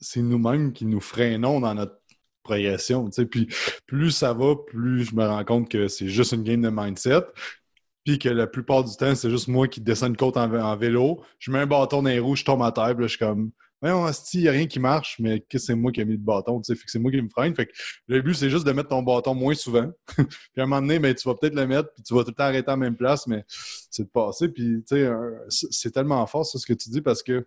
c'est 0.00 0.20
nous-mêmes 0.20 0.72
qui 0.72 0.84
nous 0.84 1.00
freinons 1.00 1.60
dans 1.60 1.74
notre 1.74 2.00
progression. 2.42 3.08
Puis 3.30 3.48
plus 3.86 4.10
ça 4.10 4.32
va, 4.32 4.54
plus 4.56 5.04
je 5.04 5.14
me 5.14 5.26
rends 5.26 5.44
compte 5.44 5.68
que 5.68 5.88
c'est 5.88 6.08
juste 6.08 6.32
une 6.32 6.42
game 6.42 6.62
de 6.62 6.70
mindset. 6.70 7.22
Puis 8.04 8.18
que 8.18 8.28
la 8.28 8.46
plupart 8.46 8.84
du 8.84 8.96
temps, 8.96 9.14
c'est 9.14 9.30
juste 9.30 9.48
moi 9.48 9.68
qui 9.68 9.80
descends 9.80 10.08
une 10.08 10.16
côte 10.16 10.36
en, 10.36 10.76
vélo. 10.76 11.22
Je 11.38 11.50
mets 11.50 11.60
un 11.60 11.66
bâton 11.66 12.02
dans 12.02 12.08
les 12.08 12.18
roues, 12.18 12.36
je 12.36 12.44
tombe 12.44 12.62
à 12.62 12.72
terre, 12.72 12.96
puis 12.96 13.04
je 13.04 13.08
suis 13.08 13.18
comme. 13.18 13.50
Voyons, 13.82 14.06
il 14.34 14.40
n'y 14.42 14.48
a 14.48 14.52
rien 14.52 14.66
qui 14.66 14.78
marche, 14.78 15.16
mais 15.20 15.40
que 15.40 15.56
c'est 15.56 15.74
moi 15.74 15.90
qui 15.90 16.02
ai 16.02 16.04
mis 16.04 16.12
le 16.12 16.18
bâton, 16.18 16.60
tu 16.60 16.74
sais, 16.74 16.82
c'est 16.86 16.98
moi 16.98 17.10
qui 17.10 17.20
me 17.22 17.30
freine. 17.30 17.54
Fait 17.54 17.64
que 17.64 17.72
le 18.08 18.20
but, 18.20 18.34
c'est 18.34 18.50
juste 18.50 18.66
de 18.66 18.72
mettre 18.72 18.90
ton 18.90 19.02
bâton 19.02 19.34
moins 19.34 19.54
souvent. 19.54 19.90
puis 20.16 20.26
à 20.58 20.62
un 20.62 20.66
moment 20.66 20.82
donné, 20.82 20.98
ben, 20.98 21.14
tu 21.14 21.26
vas 21.26 21.34
peut-être 21.34 21.54
le 21.54 21.66
mettre, 21.66 21.90
puis 21.94 22.02
tu 22.02 22.12
vas 22.12 22.22
tout 22.22 22.30
le 22.30 22.34
temps 22.34 22.44
arrêter 22.44 22.68
à 22.68 22.72
la 22.72 22.76
même 22.76 22.96
place, 22.96 23.26
mais 23.26 23.42
c'est 23.48 24.04
de 24.04 24.10
passer. 24.10 24.50
Puis, 24.50 24.84
tu 24.86 24.96
sais, 24.96 25.10
c'est 25.48 25.92
tellement 25.92 26.26
fort, 26.26 26.44
ça, 26.44 26.58
ce 26.58 26.66
que 26.66 26.74
tu 26.74 26.90
dis, 26.90 27.00
parce 27.00 27.22
que 27.22 27.46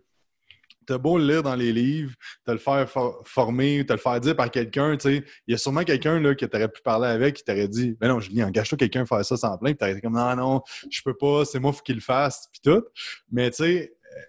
t'as 0.85 0.97
beau 0.97 1.17
le 1.17 1.25
lire 1.27 1.43
dans 1.43 1.55
les 1.55 1.73
livres, 1.73 2.13
te 2.45 2.51
le 2.51 2.57
faire 2.57 2.89
former, 3.25 3.85
te 3.85 3.93
le 3.93 3.99
faire 3.99 4.19
dire 4.19 4.35
par 4.35 4.51
quelqu'un, 4.51 4.97
tu 4.97 5.09
sais, 5.09 5.23
il 5.47 5.51
y 5.51 5.55
a 5.55 5.57
sûrement 5.57 5.83
quelqu'un 5.83 6.19
là 6.19 6.35
que 6.35 6.45
t'aurais 6.45 6.69
pu 6.69 6.81
parler 6.81 7.07
avec 7.07 7.35
qui 7.35 7.43
t'aurait 7.43 7.67
dit 7.67 7.95
"Mais 8.01 8.07
non, 8.07 8.19
Julien, 8.19 8.47
engage-toi 8.47 8.77
quelqu'un 8.77 9.03
à 9.03 9.05
faire 9.05 9.25
ça 9.25 9.37
sans 9.37 9.57
plein." 9.57 9.71
Puis 9.71 9.77
t'aurais 9.77 9.91
été 9.93 10.01
comme 10.01 10.13
"Non 10.13 10.35
non, 10.35 10.61
je 10.89 11.01
peux 11.03 11.15
pas, 11.15 11.45
c'est 11.45 11.59
moi 11.59 11.73
faut 11.73 11.81
qu'il 11.81 11.95
le 11.95 12.01
fasse." 12.01 12.49
Puis 12.51 12.61
tout. 12.63 12.83
Mais 13.31 13.49
tu 13.51 13.63
sais, 13.63 13.93
euh, 14.17 14.21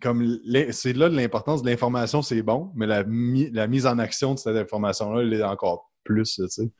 comme 0.00 0.38
c'est 0.70 0.92
là 0.92 1.08
l'importance 1.08 1.62
de 1.62 1.70
l'information, 1.70 2.22
c'est 2.22 2.42
bon, 2.42 2.72
mais 2.74 2.86
la, 2.86 3.04
la, 3.52 3.66
mise 3.66 3.86
en 3.86 3.98
action 3.98 4.34
de 4.34 4.38
cette 4.38 4.56
information-là, 4.56 5.22
elle 5.22 5.32
est 5.32 5.42
encore 5.42 5.90
plus, 6.06 6.34
tu 6.36 6.48
sais. 6.48 6.70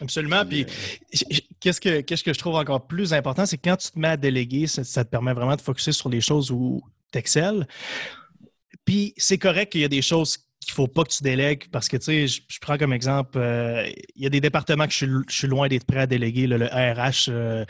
Absolument. 0.00 0.44
Puis, 0.44 0.64
euh, 0.64 1.36
qu'est-ce 1.60 1.80
que, 1.80 2.00
qu'est-ce 2.00 2.24
que 2.24 2.32
je 2.32 2.38
trouve 2.38 2.56
encore 2.56 2.86
plus 2.86 3.14
important, 3.14 3.46
c'est 3.46 3.58
quand 3.58 3.76
tu 3.76 3.90
te 3.90 3.98
mets 3.98 4.08
à 4.08 4.16
déléguer, 4.16 4.66
ça, 4.66 4.84
ça 4.84 5.04
te 5.04 5.10
permet 5.10 5.32
vraiment 5.32 5.56
de 5.56 5.60
focuser 5.60 5.92
sur 5.92 6.08
les 6.08 6.20
choses 6.20 6.50
où 6.50 6.82
tu 7.12 7.18
excelles. 7.18 7.66
Puis 8.84 9.14
c'est 9.16 9.38
correct 9.38 9.72
qu'il 9.72 9.80
y 9.80 9.84
a 9.84 9.88
des 9.88 10.02
choses 10.02 10.36
qu'il 10.36 10.72
ne 10.72 10.74
faut 10.74 10.88
pas 10.88 11.04
que 11.04 11.10
tu 11.10 11.22
délègues 11.22 11.68
parce 11.70 11.88
que, 11.88 11.96
tu 11.96 12.04
sais, 12.04 12.26
je, 12.26 12.40
prends 12.60 12.78
comme 12.78 12.92
exemple, 12.92 13.38
euh, 13.38 13.88
il 14.14 14.22
y 14.22 14.26
a 14.26 14.30
des 14.30 14.40
départements 14.40 14.86
que 14.86 14.92
je 14.92 15.22
suis, 15.28 15.48
loin 15.48 15.68
d'être 15.68 15.84
prêt 15.84 16.00
à 16.00 16.06
déléguer. 16.06 16.46
le 16.46 16.66
RH, 16.66 17.28
euh, 17.28 17.64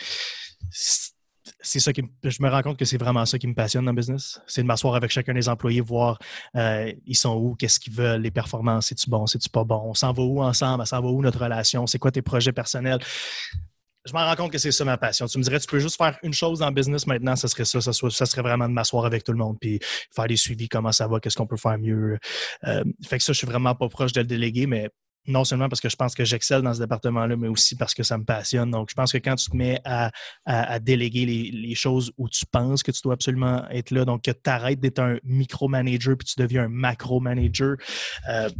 c'est 1.61 1.81
ça 1.81 1.93
qui 1.93 2.03
je 2.23 2.43
me 2.43 2.49
rends 2.49 2.63
compte 2.63 2.79
que 2.79 2.85
c'est 2.85 2.99
vraiment 2.99 3.25
ça 3.25 3.39
qui 3.39 3.47
me 3.47 3.55
passionne 3.55 3.85
dans 3.85 3.93
le 3.93 3.97
business. 3.97 4.41
C'est 4.47 4.63
de 4.63 4.67
m'asseoir 4.67 4.95
avec 4.95 5.11
chacun 5.11 5.35
des 5.35 5.49
employés, 5.49 5.81
voir 5.81 6.19
euh, 6.57 6.93
ils 7.07 7.17
sont 7.17 7.35
où, 7.35 7.55
qu'est-ce 7.55 7.81
qu'ils 7.81 7.93
veulent, 7.93 8.21
les 8.21 8.31
performances, 8.31 8.87
c'est-tu 8.87 9.09
bon, 9.09 9.27
c'est-tu 9.27 9.49
pas 9.49 9.65
bon, 9.65 9.83
on 9.85 9.95
s'en 9.95 10.13
va 10.13 10.23
où 10.23 10.43
ensemble, 10.43 10.83
on 10.83 10.87
s'en 10.87 11.01
va 11.01 11.09
où 11.09 11.23
notre 11.23 11.41
relation, 11.41 11.87
c'est 11.87 11.99
quoi 11.99 12.11
tes 12.11 12.23
projets 12.23 12.53
personnels? 12.53 13.01
Je 14.05 14.13
me 14.13 14.19
rends 14.19 14.35
compte 14.35 14.53
que 14.53 14.59
c'est 14.59 14.73
ça 14.73 14.85
ma 14.85 14.97
passion. 14.97 15.27
Tu 15.27 15.39
me 15.39 15.45
dirais, 15.45 15.61
tu 15.61 15.67
peux 15.67 15.79
juste 15.79 15.97
faire 15.97 16.19
une 16.23 16.33
chose 16.33 16.59
dans 16.59 16.69
le 16.69 16.75
business 16.75 17.07
maintenant, 17.07 17.37
ça 17.37 17.49
serait 17.49 17.65
ça. 17.65 17.81
Ça, 17.81 18.27
serait 18.27 18.43
vraiment 18.43 18.69
de 18.69 18.73
m'asseoir 18.73 19.05
avec 19.05 19.25
tout 19.25 19.33
le 19.33 19.39
monde 19.39 19.57
puis 19.61 19.81
faire 20.15 20.27
des 20.27 20.37
suivis, 20.37 20.69
comment 20.69 20.93
ça 20.93 21.07
va, 21.07 21.21
qu'est-ce 21.21 21.37
qu'on 21.37 21.47
peut 21.47 21.57
faire 21.57 21.79
mieux. 21.79 22.19
Euh, 22.65 22.85
fait 23.07 23.19
que 23.19 23.25
ça, 23.25 23.33
je 23.33 23.39
suis 23.39 23.47
vraiment 23.47 23.75
pas 23.75 23.89
proche 23.89 24.13
de 24.13 24.21
le 24.21 24.27
déléguer, 24.27 24.67
mais 24.67 24.89
non 25.27 25.45
seulement 25.45 25.69
parce 25.69 25.81
que 25.81 25.89
je 25.89 25.97
pense 25.97 26.15
que 26.15 26.25
j'excelle 26.25 26.63
dans 26.63 26.75
ce 26.75 26.81
département-là, 26.81 27.37
mais 27.37 27.49
aussi 27.49 27.77
parce 27.77 27.95
que 27.95 28.03
ça 28.03 28.19
me 28.19 28.25
passionne. 28.25 28.71
Donc, 28.71 28.91
je 28.91 28.95
pense 28.95 29.13
que 29.13 29.19
quand 29.19 29.37
tu 29.37 29.51
te 29.51 29.57
mets 29.57 29.81
à, 29.85 30.11
déléguer 30.81 31.27
les, 31.27 31.75
choses 31.75 32.13
où 32.19 32.29
tu 32.29 32.45
penses 32.47 32.83
que 32.83 32.91
tu 32.91 33.01
dois 33.03 33.15
absolument 33.15 33.67
être 33.71 33.91
là, 33.91 34.05
donc 34.05 34.23
que 34.23 34.31
tu 34.31 34.51
arrêtes 34.51 34.81
d'être 34.81 34.99
un 34.99 35.19
micro-manager 35.25 36.17
puis 36.17 36.27
tu 36.27 36.41
deviens 36.41 36.65
un 36.65 36.69
macro-manager, 36.69 37.77
euh, 38.29 38.51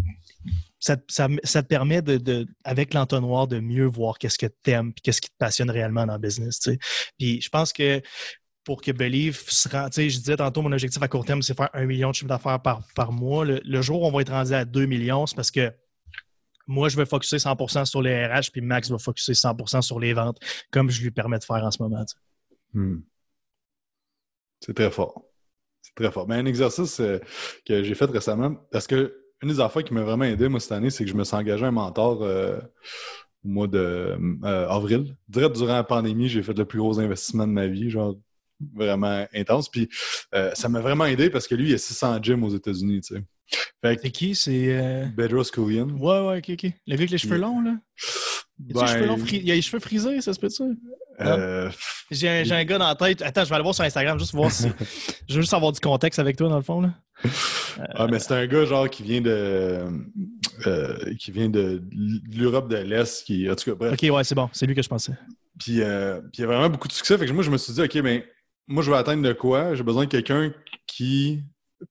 ça, 0.79 0.97
te 0.97 1.61
permet, 1.61 2.03
de, 2.03 2.47
avec 2.65 2.95
l'entonnoir, 2.95 3.47
de 3.47 3.61
mieux 3.61 3.87
voir 3.87 4.19
qu'est-ce 4.19 4.39
que 4.39 4.47
tu 4.47 4.71
aimes 4.71 4.93
et 4.97 5.01
qu'est-ce 5.01 5.21
qui 5.21 5.31
te 5.31 5.37
passionne 5.39 5.71
réellement 5.71 6.07
dans 6.07 6.15
le 6.15 6.19
business. 6.21 6.61
Puis 7.19 7.41
je 7.41 7.49
pense 7.49 7.73
que 7.73 8.03
pour 8.65 8.81
que 8.81 8.93
Believe 8.93 9.43
se 9.49 9.69
rende, 9.69 9.93
je 9.95 10.07
disais 10.07 10.37
tantôt, 10.37 10.63
mon 10.63 10.73
objectif 10.73 11.03
à 11.03 11.09
court 11.09 11.25
terme, 11.25 11.43
c'est 11.43 11.57
faire 11.57 11.71
un 11.73 11.85
million 11.85 12.11
de 12.11 12.15
chiffre 12.15 12.29
d'affaires 12.29 12.61
par, 12.61 12.87
par 12.95 13.13
mois. 13.13 13.45
Le, 13.45 13.83
jour 13.83 14.03
où 14.03 14.07
on 14.07 14.13
va 14.13 14.23
être 14.23 14.33
rendu 14.33 14.55
à 14.55 14.65
2 14.65 14.87
millions, 14.87 15.27
c'est 15.27 15.35
parce 15.35 15.51
que 15.51 15.73
moi, 16.73 16.89
je 16.89 16.97
vais 16.97 17.07
focuser 17.07 17.37
100% 17.37 17.85
sur 17.85 18.03
les 18.03 18.27
RH, 18.27 18.51
puis 18.51 18.63
Max 18.63 18.91
va 18.91 18.99
focuser 18.99 19.35
100% 19.35 19.83
sur 19.83 20.01
les 20.01 20.15
ventes, 20.15 20.39
comme 20.71 20.91
je 20.91 21.03
lui 21.03 21.11
permets 21.11 21.39
de 21.39 21.45
faire 21.45 21.63
en 21.63 21.71
ce 21.71 21.83
moment. 21.83 22.05
Hmm. 22.73 23.01
C'est 24.61 24.75
très 24.75 24.91
fort. 24.91 25.23
Très 25.95 26.11
fort. 26.11 26.27
Mais 26.27 26.37
un 26.37 26.47
exercice 26.47 27.01
euh, 27.01 27.19
que 27.67 27.83
j'ai 27.83 27.95
fait 27.95 28.07
récemment, 28.07 28.55
parce 28.71 28.87
que 28.87 29.15
une 29.43 29.51
des 29.51 29.61
affaires 29.61 29.85
qui 29.85 29.93
m'a 29.93 30.03
vraiment 30.03 30.25
aidé, 30.25 30.49
moi, 30.49 30.61
cette 30.61 30.73
année, 30.73 30.91
c'est 30.91 31.05
que 31.05 31.11
je 31.11 31.17
me 31.17 31.25
suis 31.25 31.37
engagé 31.37 31.67
un 31.67 31.73
mentor 31.73 32.23
euh, 32.23 32.59
au 33.45 33.49
mois 33.49 33.67
d'avril. 33.67 35.17
Direct 35.29 35.57
durant 35.57 35.75
la 35.75 35.85
pandémie, 35.85 36.29
j'ai 36.29 36.43
fait 36.43 36.57
le 36.57 36.65
plus 36.65 36.79
gros 36.79 37.01
investissement 37.01 37.47
de 37.47 37.53
ma 37.53 37.67
vie, 37.67 37.91
genre 37.91 38.17
vraiment 38.75 39.27
intense. 39.35 39.69
Puis 39.69 39.89
ça 40.55 40.69
m'a 40.69 40.81
vraiment 40.81 41.07
aidé 41.07 41.29
parce 41.29 41.49
que 41.49 41.57
lui, 41.57 41.71
il 41.71 41.75
a 41.75 41.79
600 41.79 42.23
gyms 42.23 42.45
aux 42.45 42.55
États-Unis, 42.55 43.01
tu 43.01 43.17
sais. 43.17 43.25
C'est 43.85 44.11
qui? 44.11 44.35
C'est. 44.35 45.07
Bedros 45.17 45.45
Koulian. 45.53 45.89
Ouais, 45.91 46.21
ouais, 46.21 46.39
ok, 46.39 46.51
ok. 46.51 46.63
Le 46.63 46.69
gars 46.69 46.95
avec 46.95 47.11
les 47.11 47.19
cheveux 47.19 47.39
longs, 47.39 47.61
là? 47.61 47.75
Ben... 48.59 49.17
Il 49.33 49.51
a 49.51 49.55
les 49.55 49.63
cheveux 49.63 49.81
frisés, 49.81 50.21
ça 50.21 50.33
se 50.33 50.39
peut-tu? 50.39 50.63
Euh... 51.21 51.71
J'ai 52.11 52.29
un, 52.29 52.51
un, 52.51 52.65
gars 52.65 52.79
dans 52.79 52.87
la 52.87 52.95
tête. 52.95 53.23
Attends, 53.23 53.45
je 53.45 53.49
vais 53.49 53.57
aller 53.57 53.63
voir 53.63 53.75
sur 53.75 53.85
Instagram 53.85 54.19
juste 54.19 54.35
voir 54.35 54.51
si. 54.51 54.69
je 55.29 55.35
veux 55.35 55.41
juste 55.41 55.55
avoir 55.55 55.73
du 55.73 55.81
contexte 55.81 56.19
avec 56.19 56.37
toi, 56.37 56.49
dans 56.49 56.57
le 56.57 56.63
fond. 56.63 56.81
Là. 56.81 56.91
Ah, 57.95 58.07
mais 58.07 58.19
c'est 58.19 58.35
un 58.35 58.47
gars 58.47 58.65
genre 58.65 58.89
qui 58.89 59.03
vient 59.03 59.21
de. 59.21 59.87
Euh, 60.67 61.15
qui 61.19 61.31
vient 61.31 61.49
de 61.49 61.83
l'Europe 62.33 62.69
de 62.69 62.77
l'Est. 62.77 63.25
Qui, 63.25 63.51
en 63.51 63.55
tout 63.55 63.71
cas, 63.71 63.75
bref. 63.75 63.93
Ok, 63.95 64.15
ouais, 64.15 64.25
c'est 64.25 64.35
bon. 64.35 64.49
C'est 64.53 64.67
lui 64.67 64.75
que 64.75 64.83
je 64.83 64.89
pensais. 64.89 65.13
Puis, 65.59 65.83
euh, 65.83 66.21
puis 66.21 66.39
il 66.39 66.41
y 66.43 66.45
a 66.45 66.47
vraiment 66.47 66.71
beaucoup 66.71 66.89
de 66.89 66.93
succès. 66.93 67.19
Fait 67.19 67.27
que 67.27 67.33
moi, 67.33 67.43
je 67.43 67.51
me 67.51 67.59
suis 67.59 67.73
dit, 67.73 67.83
OK, 67.83 67.95
mais 67.97 68.27
moi, 68.67 68.83
je 68.83 68.91
vais 68.91 68.97
atteindre 68.97 69.23
de 69.23 69.33
quoi? 69.33 69.75
J'ai 69.75 69.83
besoin 69.83 70.05
de 70.05 70.11
quelqu'un 70.11 70.53
qui 70.87 71.43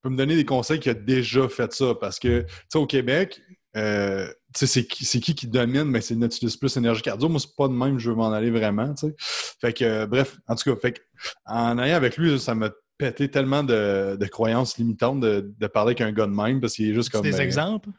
peut 0.02 0.10
me 0.10 0.18
donner 0.18 0.36
des 0.36 0.46
conseils 0.46 0.80
qui 0.80 0.90
a 0.90 0.94
déjà 0.94 1.48
fait 1.50 1.72
ça. 1.74 1.96
Parce 2.00 2.20
que, 2.20 2.42
tu 2.42 2.48
sais, 2.70 2.80
au 2.80 2.86
Québec, 2.86 3.42
euh, 3.78 4.28
c'est 4.54 4.86
qui, 4.86 5.06
qui, 5.06 5.36
qui 5.36 5.48
domine, 5.48 5.86
mais 5.86 6.02
c'est 6.02 6.16
Nautilus 6.16 6.58
Plus 6.60 6.76
énergie 6.78 7.02
cardio. 7.02 7.30
Moi, 7.30 7.40
c'est 7.40 7.56
pas 7.56 7.68
de 7.68 7.74
même, 7.74 8.00
je 8.00 8.10
veux 8.10 8.16
m'en 8.16 8.32
aller 8.32 8.52
vraiment. 8.52 8.96
sais. 8.96 9.14
Fait 9.18 9.74
que, 9.74 9.84
euh, 9.84 10.08
bref, 10.08 10.38
en 10.48 10.56
tout 10.56 10.74
cas, 10.74 10.80
fait 10.80 11.02
en 11.46 11.78
allant 11.78 11.96
avec 11.96 12.18
lui, 12.18 12.40
ça 12.40 12.56
m'a 12.56 12.72
pété 12.98 13.30
tellement 13.30 13.64
de, 13.64 14.18
de, 14.20 14.26
croyances 14.28 14.78
limitantes 14.78 15.22
de, 15.22 15.54
de 15.58 15.68
parler 15.68 15.92
avec 15.92 16.02
un 16.02 16.12
gars 16.12 16.28
de 16.28 16.32
même 16.32 16.62
parce 16.62 16.74
qu'il 16.74 16.90
est 16.90 16.94
juste 16.94 17.10
comme. 17.10 17.22
Des 17.22 17.32
ben, 17.32 17.42
exemples? 17.42 17.90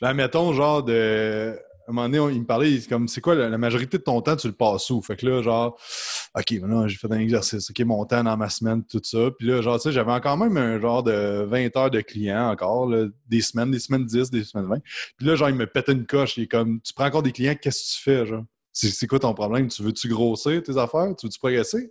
Ben, 0.00 0.14
mettons, 0.14 0.52
genre 0.52 0.82
de 0.82 1.56
un 1.88 1.92
moment 1.92 2.08
donné, 2.08 2.34
il 2.34 2.40
me 2.40 2.46
parlait, 2.46 2.70
il 2.70 2.86
comme, 2.86 3.08
c'est 3.08 3.22
quoi, 3.22 3.34
la, 3.34 3.56
majorité 3.56 3.96
de 3.96 4.02
ton 4.02 4.20
temps, 4.20 4.36
tu 4.36 4.46
le 4.46 4.52
passes 4.52 4.90
où? 4.90 5.00
Fait 5.00 5.16
que 5.16 5.26
là, 5.26 5.42
genre, 5.42 5.78
OK, 6.38 6.52
maintenant, 6.60 6.86
j'ai 6.86 6.96
fait 6.96 7.10
un 7.10 7.18
exercice, 7.18 7.68
OK, 7.68 7.80
mon 7.80 8.04
temps 8.04 8.22
dans 8.22 8.36
ma 8.36 8.48
semaine, 8.48 8.84
tout 8.84 9.00
ça. 9.02 9.30
Puis 9.36 9.48
là, 9.48 9.60
genre, 9.60 9.76
tu 9.76 9.84
sais, 9.84 9.92
j'avais 9.92 10.12
encore 10.12 10.36
même 10.36 10.56
un 10.56 10.78
genre 10.80 11.02
de 11.02 11.44
20 11.44 11.76
heures 11.76 11.90
de 11.90 12.00
clients 12.00 12.50
encore, 12.50 12.88
des 13.26 13.40
semaines, 13.40 13.72
des 13.72 13.80
semaines 13.80 14.06
10, 14.06 14.30
des 14.30 14.44
semaines 14.44 14.68
20. 14.68 14.78
Puis 15.16 15.26
là, 15.26 15.34
genre, 15.34 15.48
il 15.48 15.56
me 15.56 15.66
pétait 15.66 15.92
une 15.92 16.06
coche. 16.06 16.36
Il 16.36 16.44
est 16.44 16.46
comme, 16.46 16.80
tu 16.80 16.92
prends 16.94 17.06
encore 17.06 17.24
des 17.24 17.32
clients, 17.32 17.56
qu'est-ce 17.60 17.78
que 17.78 17.96
tu 17.96 18.02
fais, 18.02 18.26
genre? 18.26 18.44
C'est 18.72 19.08
quoi 19.08 19.18
ton 19.18 19.34
problème? 19.34 19.66
Tu 19.66 19.82
veux-tu 19.82 20.06
grossir 20.08 20.62
tes 20.62 20.76
affaires? 20.76 21.12
Tu 21.18 21.26
veux-tu 21.26 21.38
progresser? 21.40 21.90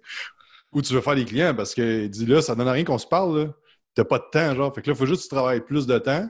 Ou 0.72 0.82
tu 0.82 0.94
veux 0.94 1.02
faire 1.02 1.16
des 1.16 1.26
clients? 1.26 1.54
Parce 1.54 1.76
que, 1.76 2.08
dit 2.08 2.26
là, 2.26 2.42
ça 2.42 2.56
donne 2.56 2.70
rien 2.70 2.86
qu'on 2.86 2.98
se 2.98 3.08
parle, 3.08 3.40
là. 3.40 3.54
T'as 3.96 4.06
pas 4.06 4.20
de 4.20 4.26
temps, 4.32 4.56
genre. 4.56 4.74
Fait 4.74 4.82
que 4.82 4.88
là, 4.88 4.94
il 4.94 4.98
faut 4.98 5.06
juste 5.06 5.24
que 5.24 5.28
tu 5.30 5.36
travailles 5.36 5.66
plus 5.66 5.86
de 5.88 5.98
temps, 5.98 6.30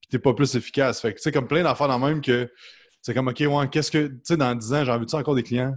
puis 0.00 0.08
t'es 0.10 0.18
pas 0.18 0.34
plus 0.34 0.56
efficace. 0.56 1.00
Fait 1.00 1.12
que, 1.12 1.18
tu 1.18 1.22
sais, 1.22 1.32
comme 1.32 1.46
plein 1.46 1.62
d'affaires 1.62 1.88
dans 1.88 1.98
même 1.98 2.20
que 2.20 2.50
c'est 3.00 3.14
comme, 3.14 3.28
OK, 3.28 3.40
ouais, 3.40 3.68
qu'est-ce 3.70 3.90
que, 3.90 4.08
tu 4.08 4.20
sais, 4.24 4.36
dans 4.36 4.54
10 4.54 4.74
ans, 4.74 4.84
j'ai 4.84 4.90
envie 4.90 5.06
de 5.06 5.14
encore 5.14 5.36
des 5.36 5.44
clients? 5.44 5.74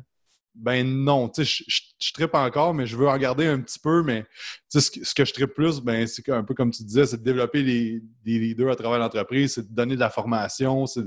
Ben 0.60 0.86
non, 0.86 1.30
tu 1.30 1.46
sais, 1.46 1.64
je, 1.68 1.82
je, 2.00 2.14
trippe 2.14 2.36
encore, 2.36 2.74
mais 2.74 2.86
je 2.86 2.98
veux 2.98 3.08
en 3.08 3.18
garder 3.18 3.48
un 3.48 3.60
petit 3.60 3.80
peu, 3.80 4.04
mais 4.04 4.24
tu 4.70 4.82
sais, 4.82 5.04
ce, 5.04 5.16
que 5.16 5.26
je 5.26 5.34
trippe 5.34 5.54
plus, 5.54 5.80
ben 5.80 6.06
c'est 6.06 6.28
un 6.30 6.44
peu 6.44 6.54
comme 6.54 6.72
tu 6.72 6.84
disais, 6.84 7.06
c'est 7.06 7.18
de 7.18 7.24
développer 7.24 7.64
des 7.64 8.02
leaders 8.26 8.72
à 8.72 8.76
travers 8.76 9.00
l'entreprise, 9.00 9.54
c'est 9.56 9.70
de 9.70 9.74
donner 9.74 9.96
de 9.96 10.00
la 10.00 10.10
formation, 10.10 10.86
c'est 10.86 11.06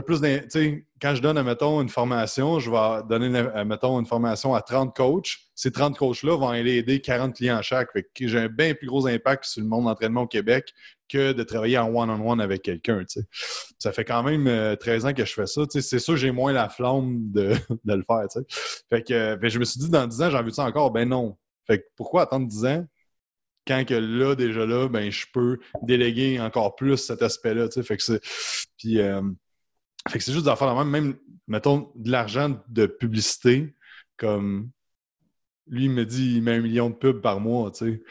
plus 0.00 0.20
quand 1.00 1.14
je 1.14 1.20
donne, 1.20 1.42
mettons, 1.42 1.82
une 1.82 1.90
formation, 1.90 2.58
je 2.58 2.70
vais 2.70 3.06
donner, 3.08 3.28
mettons, 3.64 4.00
une 4.00 4.06
formation 4.06 4.54
à 4.54 4.62
30 4.62 4.96
coachs. 4.96 5.36
Ces 5.54 5.70
30 5.70 5.98
coachs-là 5.98 6.34
vont 6.34 6.48
aller 6.48 6.76
aider 6.76 7.00
40 7.00 7.36
clients 7.36 7.60
chaque. 7.60 7.88
j'ai 8.18 8.38
un 8.38 8.48
bien 8.48 8.72
plus 8.74 8.86
gros 8.86 9.06
impact 9.06 9.44
sur 9.44 9.60
le 9.60 9.68
monde 9.68 9.84
d'entraînement 9.84 10.22
au 10.22 10.26
Québec 10.26 10.72
que 11.10 11.32
de 11.32 11.42
travailler 11.42 11.76
en 11.76 11.94
one-on-one 11.94 12.40
avec 12.40 12.62
quelqu'un. 12.62 13.04
Ça 13.78 13.92
fait 13.92 14.04
quand 14.04 14.22
même 14.22 14.44
13 14.78 15.04
euh, 15.04 15.08
ans 15.08 15.12
que 15.12 15.26
je 15.26 15.32
fais 15.34 15.46
ça. 15.46 15.62
C'est 15.68 15.98
sûr 15.98 16.16
j'ai 16.16 16.30
moins 16.30 16.54
la 16.54 16.70
flamme 16.70 17.30
de, 17.30 17.54
le 17.84 18.02
faire. 18.02 18.44
Fait 18.88 19.02
que 19.02 19.38
je 19.42 19.58
me 19.58 19.64
suis 19.64 19.78
dit, 19.78 19.90
dans 19.90 20.06
10 20.06 20.22
ans, 20.22 20.30
j'ai 20.30 20.38
envie 20.38 20.50
de 20.50 20.56
ça 20.56 20.64
encore? 20.64 20.90
Ben 20.90 21.06
non. 21.06 21.36
Fait 21.66 21.86
pourquoi 21.96 22.22
attendre 22.22 22.48
10 22.48 22.64
ans 22.64 22.86
quand 23.66 23.84
que 23.86 23.94
là, 23.94 24.34
déjà 24.34 24.66
là, 24.66 24.88
ben 24.88 25.10
je 25.10 25.26
peux 25.32 25.58
déléguer 25.82 26.40
encore 26.40 26.74
plus 26.74 26.96
cet 26.96 27.22
aspect-là. 27.22 27.68
Fait 27.70 27.96
que 27.96 28.02
c'est. 28.02 28.20
Puis 28.76 29.00
euh, 29.00 29.22
fait 30.08 30.18
que 30.18 30.24
c'est 30.24 30.32
juste 30.32 30.46
d'en 30.46 30.56
faire 30.56 30.74
la 30.74 30.84
même, 30.84 30.90
même, 30.90 31.16
mettons, 31.46 31.90
de 31.94 32.10
l'argent 32.10 32.60
de 32.68 32.86
publicité, 32.86 33.74
comme 34.16 34.70
lui, 35.68 35.84
il 35.84 35.90
me 35.90 36.04
dit, 36.04 36.36
il 36.36 36.42
met 36.42 36.52
un 36.52 36.60
million 36.60 36.90
de 36.90 36.94
pubs 36.94 37.20
par 37.20 37.40
mois, 37.40 37.70
tu 37.70 38.02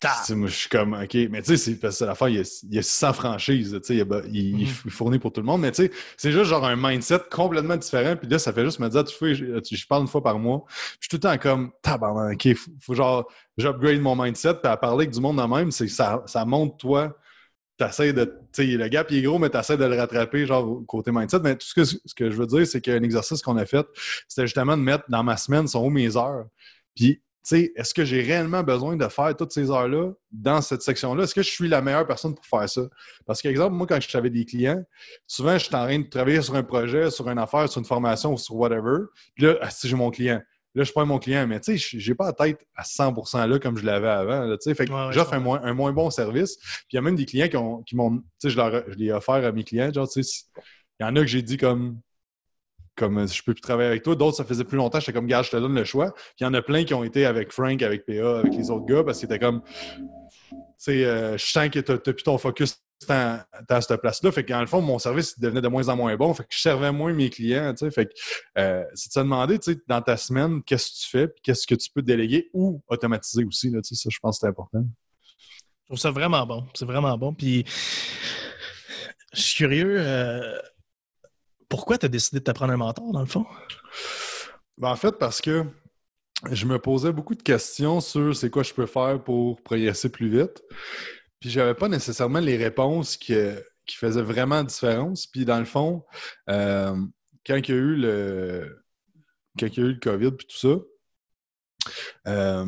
sais. 0.00 0.34
moi, 0.36 0.48
je 0.48 0.54
suis 0.54 0.68
comme, 0.68 0.94
OK, 0.94 1.14
mais 1.30 1.42
tu 1.42 1.48
sais, 1.48 1.56
c'est 1.56 1.74
parce 1.74 1.98
que 1.98 2.04
l'affaire, 2.04 2.28
il 2.28 2.36
y 2.36 2.38
a, 2.38 2.60
il 2.62 2.74
y 2.74 2.78
a 2.78 2.82
100 2.82 3.12
franchises, 3.14 3.78
tu 3.82 3.86
sais, 3.86 3.96
il, 3.96 4.34
il, 4.34 4.66
mm-hmm. 4.66 4.90
fournit 4.90 5.18
pour 5.18 5.32
tout 5.32 5.40
le 5.40 5.46
monde, 5.46 5.60
mais 5.60 5.72
tu 5.72 5.84
sais, 5.84 5.90
c'est 6.16 6.30
juste 6.30 6.44
genre 6.44 6.64
un 6.64 6.76
mindset 6.76 7.20
complètement 7.30 7.76
différent, 7.76 8.16
puis 8.16 8.28
là, 8.28 8.38
ça 8.38 8.52
fait 8.52 8.64
juste 8.64 8.78
me 8.78 8.88
dire, 8.88 9.04
tu 9.04 9.14
fais, 9.16 9.34
je, 9.34 9.86
parle 9.88 10.02
une 10.02 10.08
fois 10.08 10.22
par 10.22 10.38
mois, 10.38 10.64
je 10.68 11.08
suis 11.08 11.08
tout 11.10 11.16
le 11.16 11.20
temps 11.20 11.38
comme, 11.38 11.72
tabarnak, 11.82 12.34
OK, 12.34 12.54
faut, 12.54 12.70
faut 12.80 12.94
genre, 12.94 13.28
j'upgrade 13.56 14.00
mon 14.00 14.14
mindset, 14.14 14.54
puis 14.54 14.70
à 14.70 14.76
parler 14.76 15.04
avec 15.04 15.10
du 15.10 15.20
monde 15.20 15.40
en 15.40 15.48
même, 15.48 15.72
c'est 15.72 15.88
ça, 15.88 16.22
ça 16.26 16.44
montre, 16.44 16.76
toi, 16.76 17.16
t'essaies 17.78 18.12
de. 18.12 18.24
Tu 18.52 18.64
sais, 18.64 18.66
le 18.66 18.88
gap 18.88 19.10
il 19.10 19.18
est 19.18 19.22
gros, 19.22 19.38
mais 19.38 19.48
t'essaies 19.48 19.76
de 19.76 19.84
le 19.84 19.96
rattraper, 19.96 20.46
genre, 20.46 20.82
côté 20.86 21.10
mindset. 21.10 21.40
Mais 21.40 21.56
tout 21.56 21.66
ce 21.66 21.74
que, 21.74 21.84
ce 21.84 22.14
que 22.14 22.30
je 22.30 22.36
veux 22.36 22.46
dire, 22.46 22.66
c'est 22.66 22.80
qu'un 22.80 23.02
exercice 23.02 23.40
qu'on 23.40 23.56
a 23.56 23.64
fait, 23.64 23.86
c'était 24.28 24.46
justement 24.46 24.76
de 24.76 24.82
mettre 24.82 25.04
dans 25.08 25.22
ma 25.22 25.36
semaine, 25.36 25.66
sont 25.66 25.84
où 25.84 25.90
mes 25.90 26.16
heures? 26.16 26.46
Puis, 26.94 27.16
tu 27.16 27.22
sais, 27.56 27.72
est-ce 27.76 27.94
que 27.94 28.04
j'ai 28.04 28.20
réellement 28.20 28.62
besoin 28.62 28.96
de 28.96 29.08
faire 29.08 29.34
toutes 29.34 29.52
ces 29.52 29.70
heures-là 29.70 30.12
dans 30.30 30.60
cette 30.60 30.82
section-là? 30.82 31.24
Est-ce 31.24 31.34
que 31.34 31.42
je 31.42 31.50
suis 31.50 31.68
la 31.68 31.80
meilleure 31.80 32.06
personne 32.06 32.34
pour 32.34 32.44
faire 32.44 32.68
ça? 32.68 32.82
Parce 33.24 33.40
qu'exemple, 33.40 33.74
moi, 33.74 33.86
quand 33.86 33.98
j'avais 34.00 34.28
des 34.28 34.44
clients, 34.44 34.84
souvent, 35.26 35.56
je 35.56 35.64
suis 35.64 35.74
en 35.74 35.84
train 35.84 35.98
de 36.00 36.08
travailler 36.08 36.42
sur 36.42 36.56
un 36.56 36.62
projet, 36.62 37.10
sur 37.10 37.28
une 37.30 37.38
affaire, 37.38 37.68
sur 37.68 37.78
une 37.78 37.86
formation 37.86 38.34
ou 38.34 38.38
sur 38.38 38.56
whatever. 38.56 39.04
Puis 39.34 39.46
là, 39.46 39.70
si 39.70 39.88
j'ai 39.88 39.96
mon 39.96 40.10
client. 40.10 40.42
Là, 40.78 40.84
je 40.84 40.92
prends 40.92 41.04
mon 41.04 41.18
client, 41.18 41.44
mais 41.48 41.58
tu 41.58 41.76
sais, 41.76 41.98
j'ai 41.98 42.14
pas 42.14 42.26
la 42.26 42.32
tête 42.32 42.64
à 42.76 42.84
100% 42.84 43.48
là 43.48 43.58
comme 43.58 43.76
je 43.76 43.84
l'avais 43.84 44.06
avant. 44.06 44.48
tu 44.52 44.56
sais, 44.60 44.76
fait 44.76 44.86
que 44.86 44.92
j'offre 45.10 45.34
un, 45.34 45.40
moins, 45.40 45.60
un 45.64 45.74
moins 45.74 45.92
bon 45.92 46.08
service. 46.08 46.56
Puis 46.56 46.86
il 46.92 46.96
y 46.96 46.98
a 46.98 47.02
même 47.02 47.16
des 47.16 47.24
clients 47.26 47.82
qui, 47.84 47.96
m'ont. 47.96 48.18
Tu 48.18 48.24
sais, 48.38 48.50
je, 48.50 48.56
leur, 48.56 48.84
je 48.88 48.94
l'ai 48.94 49.10
offert 49.10 49.44
à 49.44 49.50
mes 49.50 49.64
clients. 49.64 49.92
Genre, 49.92 50.08
tu 50.08 50.22
sais, 50.22 50.44
il 51.00 51.02
y 51.02 51.06
en 51.08 51.16
a 51.16 51.20
que 51.20 51.26
j'ai 51.26 51.42
dit 51.42 51.56
comme 51.56 51.98
comme 52.94 53.28
je 53.28 53.42
peux 53.42 53.54
plus 53.54 53.60
travailler 53.60 53.88
avec 53.88 54.04
toi. 54.04 54.14
D'autres, 54.14 54.36
ça 54.36 54.44
faisait 54.44 54.62
plus 54.62 54.76
longtemps, 54.76 55.00
j'étais 55.00 55.12
comme, 55.12 55.26
gars, 55.26 55.42
je 55.42 55.50
te 55.50 55.56
donne 55.56 55.74
le 55.74 55.84
choix. 55.84 56.12
Puis 56.12 56.36
il 56.40 56.44
y 56.44 56.46
en 56.46 56.54
a 56.54 56.62
plein 56.62 56.84
qui 56.84 56.94
ont 56.94 57.02
été 57.02 57.26
avec 57.26 57.52
Frank, 57.52 57.82
avec 57.82 58.06
PA, 58.06 58.38
avec 58.38 58.54
les 58.54 58.70
autres 58.70 58.86
gars, 58.86 59.02
parce 59.02 59.18
qu'ils 59.18 59.26
étaient 59.26 59.38
comme, 59.38 59.62
tu 59.62 60.56
sais, 60.76 61.04
euh, 61.04 61.36
je 61.36 61.44
sens 61.44 61.70
que 61.70 61.80
tu 61.80 61.92
n'as 61.92 61.98
plus 61.98 62.22
ton 62.22 62.38
focus 62.38 62.76
à, 63.08 63.46
cette 63.80 64.00
place-là. 64.00 64.32
Fait 64.32 64.44
qu'en 64.44 64.60
le 64.60 64.66
fond, 64.66 64.80
mon 64.80 64.98
service 64.98 65.38
devenait 65.38 65.60
de 65.60 65.68
moins 65.68 65.88
en 65.88 65.96
moins 65.96 66.16
bon. 66.16 66.32
Fait 66.34 66.42
que 66.42 66.48
je 66.50 66.60
servais 66.60 66.92
moins 66.92 67.12
mes 67.12 67.30
clients. 67.30 67.74
Fait 67.90 68.06
que 68.06 68.12
euh, 68.58 68.84
c'est 68.94 69.08
de 69.08 69.12
se 69.12 69.20
demander, 69.20 69.58
dans 69.86 70.02
ta 70.02 70.16
semaine, 70.16 70.62
qu'est-ce 70.62 70.90
que 70.90 70.96
tu 71.02 71.08
fais, 71.08 71.28
puis 71.28 71.40
qu'est-ce 71.42 71.66
que 71.66 71.74
tu 71.74 71.90
peux 71.90 72.02
déléguer 72.02 72.50
ou 72.52 72.82
automatiser 72.88 73.44
aussi. 73.44 73.70
Là, 73.70 73.80
ça, 73.82 74.08
je 74.10 74.18
pense 74.20 74.36
que 74.36 74.40
c'est 74.40 74.48
important. 74.48 74.84
Je 75.82 75.86
trouve 75.86 75.98
ça 75.98 76.10
vraiment 76.10 76.44
bon. 76.46 76.66
C'est 76.74 76.84
vraiment 76.84 77.16
bon. 77.16 77.32
Puis 77.32 77.64
je 79.32 79.40
suis 79.40 79.56
curieux. 79.56 79.96
Euh, 79.98 80.58
pourquoi 81.68 81.98
tu 81.98 82.06
as 82.06 82.08
décidé 82.08 82.40
de 82.40 82.44
t'apprendre 82.44 82.72
un 82.72 82.78
mentor, 82.78 83.12
dans 83.12 83.20
le 83.20 83.26
fond? 83.26 83.46
Ben, 84.78 84.90
en 84.90 84.96
fait, 84.96 85.12
parce 85.12 85.40
que 85.40 85.64
je 86.52 86.66
me 86.66 86.78
posais 86.78 87.12
beaucoup 87.12 87.34
de 87.34 87.42
questions 87.42 88.00
sur 88.00 88.34
c'est 88.34 88.50
quoi 88.50 88.62
je 88.62 88.72
peux 88.72 88.86
faire 88.86 89.22
pour 89.22 89.60
progresser 89.62 90.08
plus 90.08 90.28
vite. 90.28 90.62
Puis 91.40 91.50
j'avais 91.50 91.74
pas 91.74 91.88
nécessairement 91.88 92.40
les 92.40 92.56
réponses 92.56 93.16
qui, 93.16 93.34
faisaient 93.90 94.22
vraiment 94.22 94.64
différence. 94.64 95.26
Puis 95.26 95.44
dans 95.44 95.58
le 95.58 95.64
fond, 95.64 96.04
euh, 96.50 96.94
quand 97.46 97.56
il 97.56 97.68
y 97.68 97.72
a 97.72 97.76
eu 97.76 97.96
le 97.96 98.84
quand 99.58 99.76
y 99.76 99.80
a 99.80 99.84
eu 99.84 99.92
le 99.92 100.00
COVID 100.00 100.32
puis 100.32 100.46
tout 100.46 100.56
ça, 100.56 100.78
euh, 102.28 102.66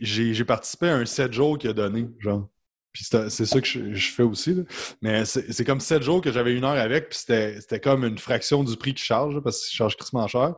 j'ai 0.00 0.44
participé 0.44 0.88
à 0.88 0.96
un 0.96 1.06
7 1.06 1.32
jours 1.32 1.58
qu'il 1.58 1.70
a 1.70 1.72
donné, 1.72 2.08
genre. 2.18 2.48
Puis 2.92 3.04
c'est 3.04 3.28
ça 3.28 3.60
que 3.60 3.66
je, 3.66 4.12
fais 4.12 4.22
aussi. 4.22 4.64
Mais 5.02 5.24
c'est 5.24 5.64
comme 5.64 5.80
7 5.80 6.02
jours 6.02 6.20
que 6.20 6.30
j'avais 6.30 6.54
une 6.54 6.62
heure 6.62 6.78
avec, 6.78 7.08
puis 7.08 7.18
c'était 7.18 7.80
comme 7.80 8.04
une 8.04 8.18
fraction 8.18 8.62
du 8.62 8.76
prix 8.76 8.94
qu'il 8.94 9.04
charge, 9.04 9.40
parce 9.40 9.66
qu'il 9.66 9.76
charge 9.76 9.96
crissement 9.96 10.28
cher. 10.28 10.54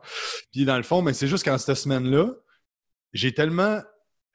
Puis 0.51 0.63
dans 0.63 0.77
le 0.77 0.83
fond, 0.83 1.01
mais 1.01 1.13
c'est 1.13 1.27
juste 1.27 1.43
qu'en 1.43 1.57
cette 1.57 1.75
semaine-là, 1.75 2.29
j'ai 3.13 3.33
tellement 3.33 3.81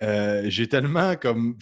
euh, 0.02 0.42
j'ai 0.46 0.68
tellement 0.68 1.14
comme 1.14 1.56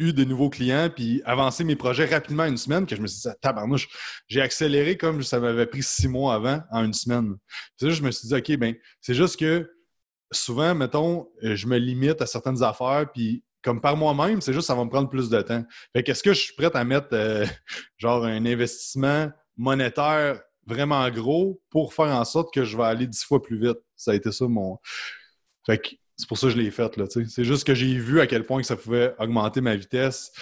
eu 0.00 0.12
de 0.12 0.24
nouveaux 0.24 0.50
clients 0.50 0.90
puis 0.94 1.22
avancé 1.24 1.62
mes 1.62 1.76
projets 1.76 2.06
rapidement 2.06 2.44
une 2.46 2.56
semaine 2.56 2.86
que 2.86 2.96
je 2.96 3.02
me 3.02 3.06
suis 3.06 3.28
dit, 3.28 3.36
tabarnouche, 3.40 3.88
j'ai 4.26 4.40
accéléré 4.40 4.96
comme 4.96 5.22
ça 5.22 5.38
m'avait 5.38 5.66
pris 5.66 5.82
six 5.82 6.08
mois 6.08 6.34
avant 6.34 6.62
en 6.72 6.84
une 6.84 6.94
semaine. 6.94 7.36
Je 7.80 8.02
me 8.02 8.10
suis 8.10 8.28
dit, 8.28 8.34
OK, 8.34 8.58
ben 8.58 8.74
c'est 9.00 9.14
juste 9.14 9.38
que 9.38 9.70
souvent, 10.32 10.74
mettons, 10.74 11.28
je 11.42 11.66
me 11.66 11.76
limite 11.76 12.20
à 12.22 12.26
certaines 12.26 12.62
affaires 12.62 13.06
puis 13.12 13.44
comme 13.62 13.80
par 13.80 13.96
moi-même, 13.96 14.40
c'est 14.40 14.54
juste 14.54 14.66
ça 14.66 14.74
va 14.74 14.84
me 14.84 14.90
prendre 14.90 15.10
plus 15.10 15.28
de 15.28 15.40
temps. 15.42 15.62
Fait 15.92 16.02
qu'est-ce 16.02 16.22
que 16.22 16.32
je 16.32 16.40
suis 16.40 16.54
prêt 16.54 16.74
à 16.74 16.84
mettre 16.84 17.08
euh, 17.12 17.44
genre 17.98 18.24
un 18.24 18.46
investissement 18.46 19.30
monétaire 19.56 20.40
vraiment 20.66 21.08
gros 21.10 21.60
pour 21.68 21.92
faire 21.92 22.06
en 22.06 22.24
sorte 22.24 22.54
que 22.54 22.64
je 22.64 22.76
vais 22.76 22.84
aller 22.84 23.06
dix 23.06 23.22
fois 23.22 23.42
plus 23.42 23.60
vite? 23.60 23.78
Ça 23.96 24.12
a 24.12 24.14
été 24.14 24.32
ça 24.32 24.48
mon. 24.48 24.78
Fait 25.66 25.78
que 25.78 25.90
c'est 26.20 26.28
pour 26.28 26.38
ça 26.38 26.48
que 26.48 26.52
je 26.52 26.58
l'ai 26.58 26.70
fait. 26.70 26.92
C'est 27.28 27.44
juste 27.44 27.66
que 27.66 27.74
j'ai 27.74 27.98
vu 27.98 28.20
à 28.20 28.26
quel 28.26 28.44
point 28.44 28.60
que 28.60 28.66
ça 28.66 28.76
pouvait 28.76 29.14
augmenter 29.18 29.60
ma 29.60 29.74
vitesse. 29.74 30.32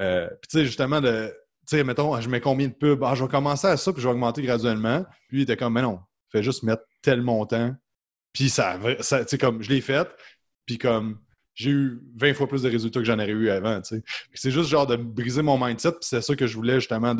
Euh, 0.00 0.28
puis 0.28 0.48
tu 0.48 0.58
sais, 0.58 0.64
justement, 0.64 1.00
de, 1.00 1.34
tu 1.66 1.76
sais, 1.76 1.84
mettons, 1.84 2.20
je 2.20 2.28
mets 2.28 2.40
combien 2.40 2.68
de 2.68 2.72
pubs? 2.72 3.02
Ah, 3.02 3.14
je 3.14 3.24
vais 3.24 3.30
commencer 3.30 3.66
à 3.66 3.76
ça, 3.76 3.92
puis 3.92 4.00
je 4.00 4.08
vais 4.08 4.12
augmenter 4.12 4.42
graduellement. 4.42 5.04
Puis 5.28 5.38
il 5.38 5.42
était 5.42 5.56
comme, 5.56 5.74
mais 5.74 5.82
non, 5.82 6.00
fais 6.30 6.42
juste 6.42 6.62
mettre 6.62 6.82
tel 7.02 7.22
montant. 7.22 7.74
Puis 8.32 8.48
ça, 8.48 8.78
tu 8.82 9.02
sais, 9.02 9.38
comme, 9.38 9.62
je 9.62 9.70
l'ai 9.70 9.80
fait, 9.80 10.08
puis 10.66 10.78
comme, 10.78 11.18
j'ai 11.54 11.70
eu 11.70 12.00
20 12.16 12.34
fois 12.34 12.48
plus 12.48 12.62
de 12.62 12.70
résultats 12.70 13.00
que 13.00 13.06
j'en 13.06 13.18
aurais 13.18 13.28
eu 13.28 13.50
avant. 13.50 13.80
C'est 13.82 14.50
juste 14.50 14.68
genre 14.68 14.86
de 14.86 14.96
briser 14.96 15.42
mon 15.42 15.58
mindset, 15.58 15.92
puis 15.92 16.00
c'est 16.02 16.20
ça 16.20 16.34
que 16.34 16.46
je 16.46 16.56
voulais 16.56 16.76
justement 16.76 17.14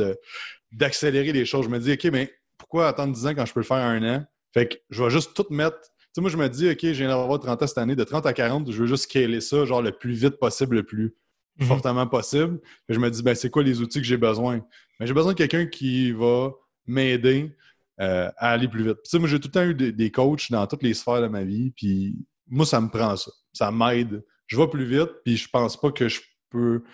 d'accélérer 0.73 1.33
les 1.33 1.45
choses. 1.45 1.67
Je 1.67 1.71
me 1.71 1.79
dis, 1.79 1.93
OK, 1.93 2.05
mais 2.13 2.33
pourquoi 2.59 2.89
attendre 2.89 3.13
10 3.15 3.27
ans 3.27 3.35
quand 3.35 3.47
je 3.47 3.53
peux 3.53 3.61
le 3.61 3.67
faire 3.67 3.77
un 3.77 4.17
an? 4.17 4.25
Fait 4.53 4.69
que 4.69 4.77
je 4.91 5.03
vais 5.03 5.11
juste 5.11 5.35
tout 5.35 5.47
mettre. 5.51 5.79
Sais, 6.15 6.21
moi, 6.21 6.31
je 6.31 6.37
me 6.37 6.49
dis, 6.49 6.71
OK, 6.71 6.79
je 6.81 6.93
viens 6.93 7.09
d'avoir 7.09 7.41
30 7.41 7.61
ans 7.61 7.67
cette 7.67 7.79
année, 7.79 7.97
de 7.97 8.05
30 8.05 8.25
à 8.27 8.33
40, 8.33 8.71
je 8.71 8.81
veux 8.81 8.87
juste 8.87 9.05
scaler 9.05 9.41
ça, 9.41 9.65
genre 9.65 9.83
le 9.83 9.91
plus 9.91 10.13
vite 10.13 10.39
possible, 10.39 10.77
le 10.77 10.85
plus 10.85 11.17
mhm. 11.59 11.67
fortement 11.67 12.07
possible. 12.07 12.61
je 12.89 13.01
me 13.01 13.11
dis, 13.11 13.21
ben, 13.25 13.35
c'est 13.35 13.51
quoi 13.51 13.65
les 13.65 13.81
outils 13.81 13.99
que 13.99 14.07
j'ai 14.07 14.17
besoin? 14.17 14.65
Ben, 15.01 15.07
j'ai 15.07 15.13
besoin 15.13 15.33
de 15.33 15.37
quelqu'un 15.37 15.67
qui 15.67 16.13
va 16.13 16.53
m'aider 16.87 17.57
euh, 18.01 18.31
à 18.37 18.53
aller 18.53 18.69
plus 18.69 18.85
vite. 18.85 18.99
Tu 19.03 19.11
sais, 19.11 19.19
moi, 19.19 19.29
j'ai 19.29 19.41
tout 19.41 19.49
le 19.49 19.53
temps 19.53 19.65
eu 19.65 19.75
des, 19.75 20.11
coachs 20.13 20.53
dans 20.53 20.65
toutes 20.69 20.85
les 20.85 20.95
sphères 20.95 21.21
de 21.21 21.27
ma 21.27 21.43
vie, 21.43 21.73
puis 21.73 22.17
moi, 22.47 22.65
ça 22.65 22.81
me 22.81 22.89
prend 22.89 23.17
ça. 23.17 23.33
Ça 23.53 23.73
m'aide. 23.73 24.25
Je 24.47 24.57
vais 24.57 24.69
plus 24.69 24.85
vite, 24.85 25.11
puis 25.25 25.37
je 25.37 25.49
pense 25.49 25.77
pas 25.81 25.91
que 25.91 26.09
je 26.09 26.21
peux, 26.49 26.85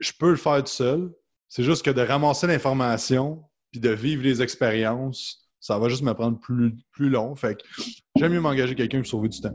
je 0.00 0.10
peux 0.18 0.30
le 0.30 0.36
faire 0.36 0.64
tout 0.64 0.72
seul. 0.72 1.12
C'est 1.48 1.62
juste 1.62 1.84
que 1.84 1.90
de 1.90 2.00
ramasser 2.00 2.48
l'information, 2.48 3.44
puis 3.70 3.78
de 3.78 3.90
vivre 3.90 4.24
les 4.24 4.42
expériences, 4.42 5.41
ça 5.62 5.78
va 5.78 5.88
juste 5.88 6.02
me 6.02 6.12
prendre 6.12 6.38
plus, 6.38 6.74
plus 6.90 7.08
long. 7.08 7.34
Fait 7.36 7.54
que 7.54 7.62
j'aime 8.16 8.32
mieux 8.32 8.40
m'engager 8.40 8.74
quelqu'un 8.74 8.98
pour 8.98 9.06
sauver 9.06 9.28
du 9.28 9.40
temps. 9.40 9.54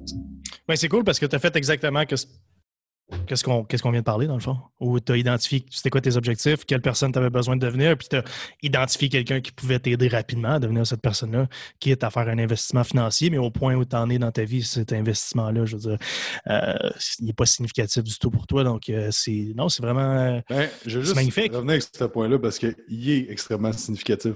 Ben, 0.68 0.76
c'est 0.78 0.88
cool 0.88 1.04
parce 1.04 1.20
que 1.20 1.26
tu 1.26 1.36
as 1.36 1.40
fait 1.40 1.56
exactement 1.56 2.06
que 2.06 2.16
Qu'est-ce 3.26 3.44
qu'on 3.44 3.92
vient 3.92 4.02
de 4.02 4.06
parler, 4.06 4.28
dans 4.28 4.34
le 4.34 4.42
fond? 4.42 4.58
Où 4.82 5.00
tu 5.00 5.14
as 5.14 5.18
identifié 5.18 5.66
c'était 5.70 5.90
quoi 5.90 6.02
tes 6.02 6.18
objectifs, 6.18 6.66
quelle 6.66 6.82
personne 6.82 7.14
tu 7.14 7.18
avais 7.18 7.30
besoin 7.30 7.56
de 7.56 7.66
devenir, 7.66 7.98
puis 7.98 8.10
tu 8.10 8.18
as 8.18 8.24
identifié 8.62 9.08
quelqu'un 9.08 9.40
qui 9.40 9.54
pouvait 9.54 9.80
t'aider 9.80 10.10
rapidement 10.10 10.56
à 10.56 10.60
devenir 10.60 10.86
cette 10.86 11.02
personne-là, 11.02 11.48
qui 11.80 11.92
est 11.92 12.04
à 12.04 12.10
faire 12.10 12.28
un 12.28 12.38
investissement 12.38 12.84
financier, 12.84 13.30
mais 13.30 13.38
au 13.38 13.50
point 13.50 13.76
où 13.76 13.86
tu 13.86 13.96
en 13.96 14.10
es 14.10 14.20
dans 14.20 14.32
ta 14.32 14.44
vie, 14.44 14.62
cet 14.62 14.92
investissement-là, 14.92 15.64
je 15.64 15.78
veux 15.78 15.82
dire, 15.90 15.98
euh, 16.50 16.74
il 17.20 17.28
n'est 17.28 17.34
pas 17.34 17.46
significatif 17.46 18.04
du 18.04 18.18
tout 18.20 18.30
pour 18.30 18.46
toi. 18.46 18.66
Donc, 18.66 18.90
euh, 18.90 19.08
c'est 19.12 19.54
non, 19.56 19.70
c'est 19.70 19.84
vraiment 19.84 20.18
euh, 20.18 20.42
ben, 20.50 20.70
je 20.86 21.00
juste 21.00 21.16
magnifique. 21.16 21.54
revenir 21.54 21.72
avec 21.72 21.84
ce 21.84 22.04
point-là 22.04 22.40
parce 22.40 22.60
qu'il 22.60 22.76
est 23.10 23.32
extrêmement 23.32 23.72
significatif. 23.72 24.36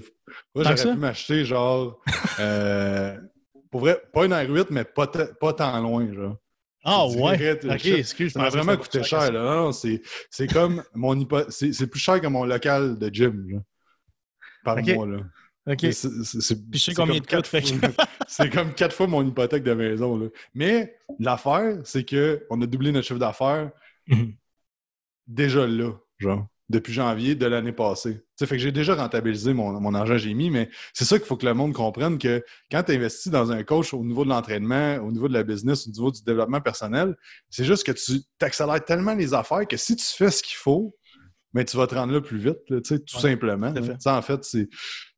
Moi, 0.54 0.64
j'aurais 0.64 0.94
pu 0.94 0.98
m'acheter 0.98 1.44
genre, 1.44 2.00
pour 3.70 3.80
vrai, 3.80 4.02
pas 4.12 4.26
une 4.26 4.32
R8, 4.32 4.66
mais 4.70 4.84
pas, 4.84 5.06
pas 5.06 5.52
tant 5.52 5.80
loin, 5.80 6.12
genre. 6.12 6.36
Ah 6.84 7.06
ouais? 7.06 7.60
ok, 7.64 7.86
excuse. 7.86 8.32
Ça 8.32 8.40
m'a 8.40 8.48
vraiment 8.48 8.76
coûté 8.76 9.02
cher. 9.04 9.30
Là. 9.30 9.40
Non, 9.40 9.72
c'est 9.72 10.46
comme 10.52 10.82
mon 10.94 11.18
hypo... 11.18 11.38
C'est 11.48 11.86
plus 11.86 12.00
cher 12.00 12.20
que 12.20 12.26
mon 12.26 12.44
local 12.44 12.98
de 12.98 13.14
gym. 13.14 13.48
Là, 13.50 13.58
par 14.64 14.76
mois. 14.82 15.06
Là. 15.06 15.18
OK. 15.66 15.78
Puis 15.78 15.92
je 15.92 16.78
sais 16.78 16.94
combien 16.94 17.20
de 17.20 17.26
coûte. 17.26 17.48
c'est 18.26 18.50
comme 18.50 18.74
quatre 18.74 18.94
fois 18.94 19.06
mon 19.06 19.24
hypothèque 19.24 19.62
de 19.62 19.74
maison. 19.74 20.18
Là. 20.18 20.26
Mais 20.54 20.96
l'affaire, 21.20 21.78
c'est 21.84 22.04
qu'on 22.04 22.60
a 22.60 22.66
doublé 22.66 22.90
notre 22.90 23.06
chiffre 23.06 23.20
d'affaires 23.20 23.70
mhm. 24.08 24.34
déjà 25.26 25.66
là. 25.66 25.92
Genre 26.18 26.46
depuis 26.72 26.92
janvier 26.92 27.34
de 27.34 27.46
l'année 27.46 27.72
passée. 27.72 28.22
Ça 28.36 28.46
fait 28.46 28.56
que 28.56 28.62
j'ai 28.62 28.72
déjà 28.72 28.94
rentabilisé 28.94 29.52
mon, 29.52 29.78
mon 29.78 29.94
argent 29.94 30.14
que 30.14 30.18
j'ai 30.18 30.34
mis, 30.34 30.50
mais 30.50 30.70
c'est 30.94 31.04
ça 31.04 31.18
qu'il 31.18 31.26
faut 31.28 31.36
que 31.36 31.44
le 31.44 31.54
monde 31.54 31.74
comprenne 31.74 32.18
que 32.18 32.42
quand 32.70 32.82
tu 32.82 32.92
investis 32.92 33.30
dans 33.30 33.52
un 33.52 33.62
coach 33.62 33.92
au 33.92 34.02
niveau 34.02 34.24
de 34.24 34.30
l'entraînement, 34.30 34.96
au 34.96 35.12
niveau 35.12 35.28
de 35.28 35.34
la 35.34 35.42
business, 35.44 35.86
au 35.86 35.90
niveau 35.90 36.10
du 36.10 36.22
développement 36.22 36.60
personnel, 36.60 37.14
c'est 37.50 37.64
juste 37.64 37.84
que 37.84 37.92
tu 37.92 38.22
accélères 38.40 38.84
tellement 38.84 39.14
les 39.14 39.34
affaires 39.34 39.68
que 39.68 39.76
si 39.76 39.94
tu 39.94 40.04
fais 40.04 40.30
ce 40.30 40.42
qu'il 40.42 40.56
faut, 40.56 40.96
mais 41.52 41.66
tu 41.66 41.76
vas 41.76 41.86
te 41.86 41.94
rendre 41.94 42.14
là 42.14 42.22
plus 42.22 42.38
vite, 42.38 42.56
tout 42.66 43.20
simplement. 43.20 43.72
en 44.06 44.22
fait, 44.22 44.44
c'est 44.44 44.68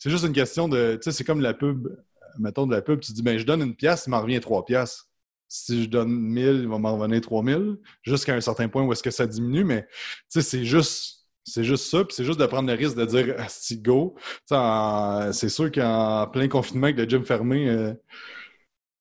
juste 0.05 0.25
une 0.25 0.33
question 0.33 0.69
de. 0.69 0.99
C'est 1.01 1.25
comme 1.25 1.41
la 1.41 1.55
pub, 1.55 1.87
mettons 2.41 2.67
de 2.67 2.75
la 2.75 2.83
pub, 2.83 2.99
tu 2.99 3.13
dis 3.13 3.23
ben, 3.23 3.39
je 3.39 3.47
donne 3.47 3.63
une 3.63 3.77
pièce, 3.77 4.05
il 4.09 4.11
m'en 4.11 4.21
revient 4.21 4.41
trois 4.41 4.65
pièces 4.65 5.09
si 5.47 5.85
je 5.85 5.89
donne 5.89 6.11
1000, 6.11 6.61
il 6.63 6.69
va 6.69 6.79
m'en 6.79 6.97
revenir 6.97 7.21
3000, 7.21 7.77
jusqu'à 8.03 8.35
un 8.35 8.41
certain 8.41 8.69
point 8.69 8.83
où 8.83 8.93
est-ce 8.93 9.05
que 9.05 9.13
ça 9.13 9.27
diminue, 9.27 9.63
mais 9.63 9.87
c'est 10.29 10.65
juste 10.65 11.14
c'est 11.45 11.65
juste 11.65 11.91
ça, 11.91 12.05
puis 12.05 12.15
c'est 12.15 12.25
juste 12.25 12.41
de 12.41 12.47
prendre 12.47 12.69
le 12.69 12.75
risque 12.75 12.97
de 12.97 13.05
dire 13.05 13.35
Asti 13.39 13.79
go. 13.79 14.17
C'est 14.47 15.49
sûr 15.49 15.71
qu'en 15.71 16.27
plein 16.33 16.49
confinement 16.49 16.87
avec 16.87 16.97
le 16.97 17.05
gym 17.05 17.25
fermé, 17.25 17.69
euh, 17.69 17.93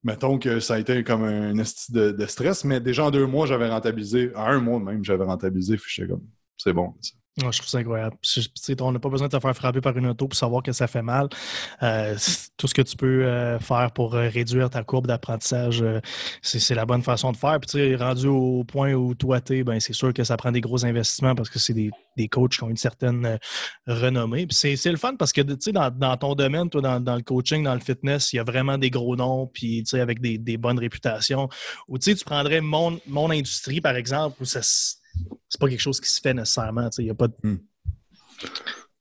mettons 0.03 0.37
que 0.37 0.59
ça 0.59 0.75
a 0.75 0.79
été 0.79 1.03
comme 1.03 1.23
un 1.23 1.57
esti 1.57 1.91
de, 1.93 2.25
stress, 2.25 2.65
mais 2.65 2.79
déjà 2.79 3.05
en 3.05 3.11
deux 3.11 3.25
mois, 3.25 3.47
j'avais 3.47 3.69
rentabilisé. 3.69 4.31
En 4.35 4.45
un 4.45 4.59
mois 4.59 4.79
même, 4.79 5.03
j'avais 5.03 5.23
rentabilisé, 5.23 5.77
puis 5.77 6.07
comme 6.07 6.23
c'est 6.57 6.73
bon. 6.73 6.93
Je 7.37 7.57
trouve 7.57 7.67
ça 7.67 7.79
incroyable. 7.79 8.15
on 8.79 8.91
n'a 8.91 8.99
pas 8.99 9.09
besoin 9.09 9.27
de 9.27 9.35
te 9.35 9.39
faire 9.39 9.55
frapper 9.55 9.81
par 9.81 9.97
une 9.97 10.05
auto 10.05 10.27
pour 10.27 10.37
savoir 10.37 10.61
que 10.61 10.71
ça 10.71 10.85
fait 10.85 11.01
mal. 11.01 11.29
Euh, 11.81 12.15
tout 12.57 12.67
ce 12.67 12.75
que 12.75 12.83
tu 12.83 12.95
peux 12.95 13.25
euh, 13.25 13.59
faire 13.59 13.91
pour 13.91 14.13
euh, 14.13 14.29
réduire 14.29 14.69
ta 14.69 14.83
courbe 14.83 15.07
d'apprentissage, 15.07 15.83
c'est 16.41 16.75
la 16.75 16.85
bonne 16.85 17.01
façon 17.01 17.31
de 17.31 17.37
faire. 17.37 17.59
Puis, 17.59 17.95
rendu 17.95 18.27
au 18.27 18.63
point 18.63 18.93
où 18.93 19.15
toi, 19.15 19.41
tu 19.41 19.57
es, 19.57 19.63
ben, 19.63 19.79
c'est 19.79 19.93
sûr 19.93 20.13
que 20.13 20.23
ça 20.23 20.37
prend 20.37 20.51
des 20.51 20.61
gros 20.61 20.85
investissements 20.85 21.33
parce 21.33 21.49
que 21.49 21.57
c'est 21.57 21.73
des, 21.73 21.89
des, 22.17 22.27
coachs 22.27 22.51
qui 22.51 22.63
ont 22.63 22.69
une 22.69 22.77
certaine 22.77 23.39
renommée. 23.87 24.45
Puis, 24.45 24.77
c'est 24.77 24.91
le 24.91 24.97
fun 24.97 25.15
parce 25.15 25.33
que 25.33 25.41
dans, 25.41 25.89
dans 25.89 26.17
ton 26.17 26.35
domaine, 26.35 26.69
toi, 26.69 26.99
dans, 26.99 27.15
le 27.15 27.23
coaching, 27.23 27.63
dans 27.63 27.73
le 27.73 27.79
fitness, 27.79 28.31
il 28.33 28.37
y 28.37 28.39
a 28.39 28.43
vraiment 28.43 28.77
des 28.77 28.91
gros 28.91 29.15
noms, 29.15 29.47
puis 29.47 29.83
avec 29.93 30.21
des, 30.21 30.37
des 30.37 30.57
bonnes 30.57 30.79
réputations. 30.79 31.49
Ou 31.87 31.97
tu 31.97 32.15
prendrais 32.23 32.61
mon, 32.61 32.99
mon 33.07 33.31
industrie, 33.31 33.81
par 33.81 33.95
exemple, 33.95 34.37
où 34.41 34.45
ça 34.45 34.61
c'est 35.53 35.59
pas 35.59 35.69
quelque 35.69 35.81
chose 35.81 36.01
qui 36.01 36.09
se 36.09 36.19
fait 36.19 36.33
nécessairement. 36.33 36.89
Il 36.97 37.05
n'y 37.05 37.11
a 37.11 37.15
pas 37.15 37.27
hmm. 37.43 37.57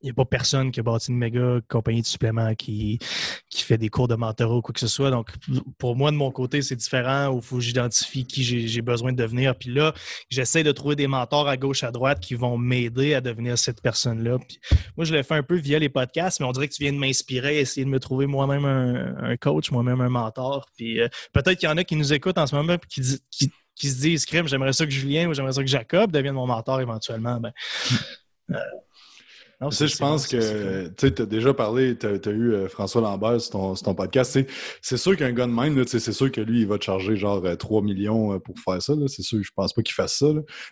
a 0.04 0.12
pas 0.12 0.24
personne 0.24 0.70
qui 0.70 0.80
a 0.80 0.82
bâti 0.82 1.10
une 1.10 1.16
méga 1.16 1.60
compagnie 1.68 2.02
de 2.02 2.06
suppléments 2.06 2.54
qui, 2.54 2.98
qui 3.48 3.62
fait 3.62 3.78
des 3.78 3.88
cours 3.88 4.06
de 4.06 4.16
mentorat 4.16 4.56
ou 4.56 4.60
quoi 4.60 4.74
que 4.74 4.80
ce 4.80 4.86
soit. 4.86 5.10
Donc, 5.10 5.30
pour 5.78 5.96
moi, 5.96 6.10
de 6.10 6.16
mon 6.16 6.30
côté, 6.30 6.60
c'est 6.60 6.76
différent. 6.76 7.34
Il 7.34 7.42
faut 7.42 7.56
que 7.56 7.62
j'identifie 7.62 8.26
qui 8.26 8.44
j'ai 8.44 8.82
besoin 8.82 9.12
de 9.12 9.16
devenir. 9.16 9.56
Puis 9.56 9.70
là, 9.72 9.94
j'essaie 10.28 10.62
de 10.62 10.72
trouver 10.72 10.94
des 10.94 11.06
mentors 11.06 11.48
à 11.48 11.56
gauche, 11.56 11.84
à 11.84 11.90
droite 11.90 12.20
qui 12.20 12.34
vont 12.34 12.58
m'aider 12.58 13.14
à 13.14 13.22
devenir 13.22 13.56
cette 13.56 13.80
personne-là. 13.80 14.38
moi, 14.96 15.06
je 15.06 15.14
l'ai 15.14 15.22
fait 15.22 15.36
un 15.36 15.42
peu 15.42 15.56
via 15.56 15.78
les 15.78 15.88
podcasts, 15.88 16.40
mais 16.40 16.46
on 16.46 16.52
dirait 16.52 16.68
que 16.68 16.74
tu 16.74 16.82
viens 16.82 16.92
de 16.92 16.98
m'inspirer, 16.98 17.60
essayer 17.60 17.86
de 17.86 17.90
me 17.90 17.98
trouver 17.98 18.26
moi-même 18.26 18.66
un, 18.66 19.36
coach, 19.38 19.70
moi-même 19.70 20.02
un 20.02 20.10
mentor. 20.10 20.66
Puis 20.76 21.00
euh, 21.00 21.08
peut-être 21.32 21.58
qu'il 21.58 21.68
y 21.68 21.72
en 21.72 21.78
a 21.78 21.84
qui 21.84 21.96
nous 21.96 22.12
écoutent 22.12 22.36
en 22.36 22.46
ce 22.46 22.54
moment 22.54 22.74
et 22.74 22.78
qui, 22.88 23.00
qui, 23.30 23.50
qui 23.74 23.88
se 23.88 24.00
disent 24.00 24.26
crime, 24.26 24.46
j'aimerais 24.46 24.72
ça 24.72 24.84
que 24.84 24.92
Julien 24.92 25.28
ou 25.28 25.34
j'aimerais 25.34 25.52
ça 25.52 25.62
que 25.62 25.68
Jacob 25.68 26.10
devienne 26.10 26.34
mon 26.34 26.46
mentor 26.46 26.80
éventuellement, 26.80 27.40
ben, 27.40 27.52
euh, 28.50 28.56
je 29.70 29.96
pense 29.96 30.26
que 30.26 30.88
tu 30.88 31.22
as 31.22 31.26
déjà 31.26 31.54
parlé, 31.54 31.96
tu 31.96 32.06
as, 32.06 32.32
eu 32.32 32.52
euh, 32.52 32.68
François 32.68 33.00
Lambert 33.00 33.40
sur 33.40 33.74
ton, 33.80 33.94
podcast. 33.94 34.38
C'est 34.80 34.96
sûr 34.96 35.16
qu'un 35.16 35.32
gars 35.32 35.46
de 35.46 35.52
même, 35.52 35.86
c'est 35.86 36.00
sûr 36.12 36.32
que 36.32 36.40
lui, 36.40 36.62
il 36.62 36.66
va 36.66 36.78
te 36.78 36.84
charger 36.84 37.16
genre 37.16 37.42
3 37.56 37.80
euh, 37.80 37.84
millions 37.84 38.38
pour 38.40 38.58
faire 38.58 38.82
ça. 38.82 38.94
C'est 39.06 39.22
sûr, 39.22 39.42
je 39.42 39.50
pense 39.54 39.72
pas 39.72 39.82
qu'il 39.82 39.94
fasse 39.94 40.18
ça. 40.18 40.26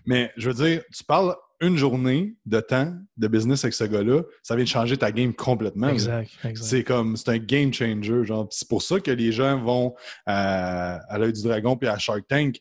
Mais 0.06 0.32
je 0.36 0.50
veux 0.50 0.64
dire, 0.64 0.82
tu 0.92 1.04
parles 1.04 1.36
une 1.60 1.76
journée 1.76 2.34
de 2.46 2.58
temps 2.58 2.94
de 3.18 3.28
business 3.28 3.64
avec 3.64 3.74
ce 3.74 3.84
gars-là, 3.84 4.22
ça 4.42 4.56
vient 4.56 4.64
de 4.64 4.68
changer 4.68 4.96
ta 4.96 5.12
game 5.12 5.34
complètement. 5.34 5.90
Exact. 5.90 6.30
C'est 6.54 6.84
comme, 6.84 7.18
c'est 7.18 7.28
un 7.28 7.38
game 7.38 7.72
changer. 7.72 8.22
C'est 8.50 8.66
pour 8.66 8.82
ça 8.82 8.98
que 8.98 9.10
les 9.10 9.30
gens 9.30 9.62
vont 9.62 9.94
à, 10.24 10.94
à 11.12 11.18
l'œil 11.18 11.34
du 11.34 11.42
dragon 11.42 11.76
puis 11.76 11.86
à 11.86 11.98
Shark 11.98 12.26
Tank 12.26 12.60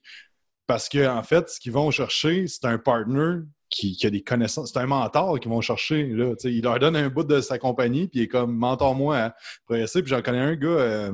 parce 0.69 0.88
qu'en 0.88 1.17
en 1.17 1.23
fait, 1.23 1.49
ce 1.49 1.60
qu'ils 1.60 1.71
vont 1.71 1.89
chercher, 1.89 2.45
c'est 2.45 2.65
un 2.65 2.77
partner 2.77 3.39
qui, 3.71 3.97
a 4.03 4.12
des 4.12 4.21
connaissances. 4.21 4.71
C'est 4.71 4.77
un 4.77 4.86
mentor 4.86 5.39
qu'ils 5.39 5.49
vont 5.49 5.62
chercher. 5.62 6.05
Là, 6.05 6.36
il 6.43 6.62
leur 6.62 6.77
donne 6.77 6.95
un 6.95 7.10
bout 7.10 7.23
de 7.23 7.41
sa 7.41 7.58
compagnie, 7.58 8.08
puis 8.08 8.19
il 8.19 8.23
est 8.25 8.27
comme 8.27 8.55
mentor-moi 8.55 9.17
à 9.17 9.36
progresser. 9.65 10.03
Puis 10.03 10.12
j'en 10.12 10.21
connais 10.21 10.38
un 10.38 10.55
gars, 10.55 10.67
euh, 10.67 11.13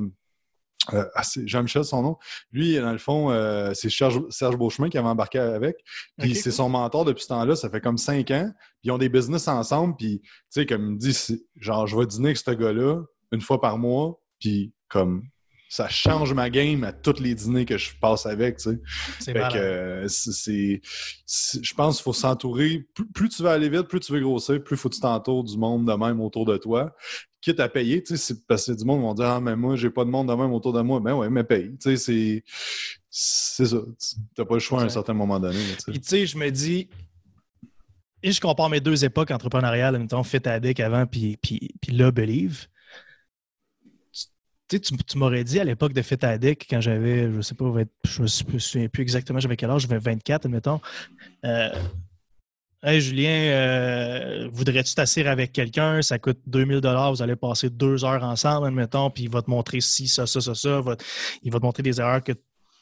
euh, 0.91 1.05
Jean-Michel, 1.45 1.85
son 1.85 2.01
nom. 2.01 2.17
Lui, 2.51 2.75
dans 2.75 2.91
le 2.91 2.97
fond, 2.97 3.31
euh, 3.31 3.71
c'est 3.73 3.89
Serge, 3.89 4.57
Beauchemin 4.57 4.89
qui 4.89 4.97
avait 4.97 5.07
embarqué 5.07 5.39
avec. 5.39 5.77
Puis 6.17 6.35
c'est 6.35 6.51
son 6.51 6.67
mentor 6.67 7.05
depuis 7.05 7.23
ce 7.23 7.29
temps-là. 7.29 7.55
Ça 7.55 7.69
fait 7.69 7.79
comme 7.79 7.97
cinq 7.97 8.31
ans. 8.31 8.51
Puis 8.51 8.89
ils 8.89 8.91
ont 8.91 8.97
des 8.97 9.07
business 9.07 9.47
ensemble. 9.47 9.95
Puis, 9.95 10.19
tu 10.19 10.29
sais, 10.49 10.65
comme 10.65 10.83
il 10.83 10.91
me 10.95 10.97
dit, 10.97 11.17
genre, 11.61 11.87
je 11.87 11.97
vais 11.97 12.05
dîner 12.05 12.27
avec 12.27 12.37
ce 12.39 12.51
gars-là 12.51 13.03
une 13.31 13.41
fois 13.41 13.61
par 13.61 13.77
mois. 13.77 14.19
Puis, 14.37 14.73
comme, 14.89 15.23
ça 15.75 15.89
change 15.89 16.33
ma 16.33 16.49
game 16.49 16.85
à 16.85 16.93
tous 16.93 17.19
les 17.19 17.35
dîners 17.35 17.65
que 17.65 17.77
je 17.77 17.91
passe 17.99 18.25
avec. 18.25 18.57
Tu 18.57 18.69
sais. 18.69 18.79
C'est 19.19 19.33
Je 21.61 21.73
pense 21.73 21.97
qu'il 21.97 22.03
faut 22.03 22.13
s'entourer. 22.13 22.87
Plus, 23.13 23.27
tu 23.27 23.43
vas 23.43 23.51
aller 23.51 23.67
vite, 23.67 23.83
plus 23.83 23.99
tu 23.99 24.13
veux 24.13 24.21
grossir, 24.21 24.63
plus 24.63 24.77
faut 24.77 24.87
que 24.87 24.95
tu 24.95 25.01
t'entoures 25.01 25.43
du 25.43 25.57
monde 25.57 25.85
de 25.85 25.93
même 25.93 26.21
autour 26.21 26.45
de 26.45 26.55
toi. 26.55 26.95
Quitte 27.41 27.59
à 27.59 27.67
payer, 27.67 28.01
tu 28.01 28.15
sais, 28.15 28.35
parce 28.47 28.67
que 28.67 28.71
du 28.71 28.85
monde 28.85 29.01
vont 29.01 29.13
dire 29.13 29.25
Ah, 29.25 29.41
mais 29.41 29.57
moi, 29.57 29.75
j'ai 29.75 29.89
pas 29.89 30.05
de 30.05 30.09
monde 30.09 30.29
de 30.29 30.33
même 30.33 30.53
autour 30.53 30.71
de 30.71 30.81
moi. 30.81 31.01
Ben 31.01 31.13
ouais, 31.13 31.29
mais 31.29 31.43
paye. 31.43 31.71
Tu 31.77 31.97
sais, 31.97 31.97
c'est. 31.97 32.43
C'est 33.09 33.65
ça. 33.65 33.77
T'as 34.33 34.45
pas 34.45 34.53
le 34.53 34.59
choix 34.61 34.81
à 34.81 34.85
un 34.85 34.89
certain 34.89 35.13
moment 35.13 35.41
donné. 35.41 35.59
Puis 35.87 35.99
tu 35.99 36.07
sais, 36.07 36.25
je 36.25 36.37
me 36.37 36.49
dis, 36.51 36.87
et 38.23 38.31
je 38.31 38.39
compare 38.39 38.69
mes 38.69 38.79
deux 38.79 39.03
époques 39.03 39.31
entrepreneuriales, 39.31 39.95
en 39.95 39.99
même 39.99 40.07
temps, 40.07 40.23
Fit 40.23 40.47
Addict 40.47 40.79
avant, 40.79 41.05
puis, 41.05 41.37
puis, 41.37 41.75
puis 41.81 41.91
là, 41.91 42.11
Believe 42.11 42.67
tu, 44.79 45.17
m'aurais 45.17 45.43
dit 45.43 45.59
à 45.59 45.63
l'époque 45.63 45.93
de 45.93 46.01
Fit 46.01 46.23
Addict, 46.23 46.65
quand 46.69 46.81
j'avais, 46.81 47.31
je 47.31 47.41
sais 47.41 47.55
pas, 47.55 47.65
je 48.03 48.21
me 48.21 48.27
souviens 48.27 48.87
plus 48.87 49.01
exactement, 49.01 49.39
j'avais 49.39 49.57
quel 49.57 49.69
âge, 49.69 49.83
j'avais 49.83 49.99
24, 49.99 50.45
admettons. 50.45 50.79
Euh, 51.45 51.69
hey 52.83 53.01
Julien, 53.01 53.29
euh, 53.29 54.49
voudrais-tu 54.51 54.93
t'asseoir 54.95 55.27
avec 55.27 55.51
quelqu'un? 55.51 56.01
Ça 56.01 56.19
coûte 56.19 56.39
2000 56.47 56.81
vous 57.11 57.21
allez 57.21 57.35
passer 57.35 57.69
deux 57.69 58.05
heures 58.05 58.23
ensemble, 58.23 58.67
admettons, 58.67 59.09
puis 59.09 59.23
il 59.23 59.29
va 59.29 59.41
te 59.41 59.49
montrer 59.49 59.81
ci, 59.81 60.07
ça, 60.07 60.25
ça, 60.25 60.41
ça, 60.41 60.55
ça. 60.55 60.81
il 61.43 61.51
va 61.51 61.59
te 61.59 61.63
montrer 61.65 61.83
des 61.83 61.99
erreurs 61.99 62.23
que 62.23 62.33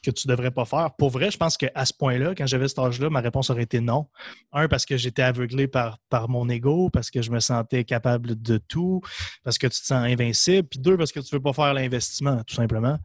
que 0.04 0.10
tu 0.10 0.28
devrais 0.28 0.50
pas 0.50 0.64
faire. 0.64 0.90
Pour 0.96 1.10
vrai, 1.10 1.30
je 1.30 1.36
pense 1.36 1.56
qu'à 1.56 1.84
ce 1.84 1.92
point-là, 1.92 2.34
quand 2.36 2.46
j'avais 2.46 2.68
cet 2.68 2.78
âge-là, 2.78 3.10
ma 3.10 3.20
réponse 3.20 3.50
aurait 3.50 3.62
été 3.62 3.80
non. 3.80 4.06
Un, 4.52 4.68
parce 4.68 4.86
que 4.86 4.96
j'étais 4.96 5.22
aveuglé 5.22 5.66
par, 5.66 5.98
mon 6.28 6.48
ego, 6.48 6.90
parce 6.90 7.10
que 7.10 7.22
je 7.22 7.30
me 7.30 7.40
sentais 7.40 7.84
capable 7.84 8.40
de 8.40 8.58
tout, 8.58 9.00
parce 9.42 9.58
que 9.58 9.66
tu 9.66 9.80
te 9.80 9.86
sens 9.86 10.04
invincible. 10.04 10.68
Puis 10.68 10.78
deux, 10.78 10.96
parce 10.96 11.12
que 11.12 11.20
tu 11.20 11.34
veux 11.34 11.42
pas 11.42 11.52
faire 11.52 11.74
l'investissement, 11.74 12.42
tout 12.44 12.54
simplement. 12.54 12.98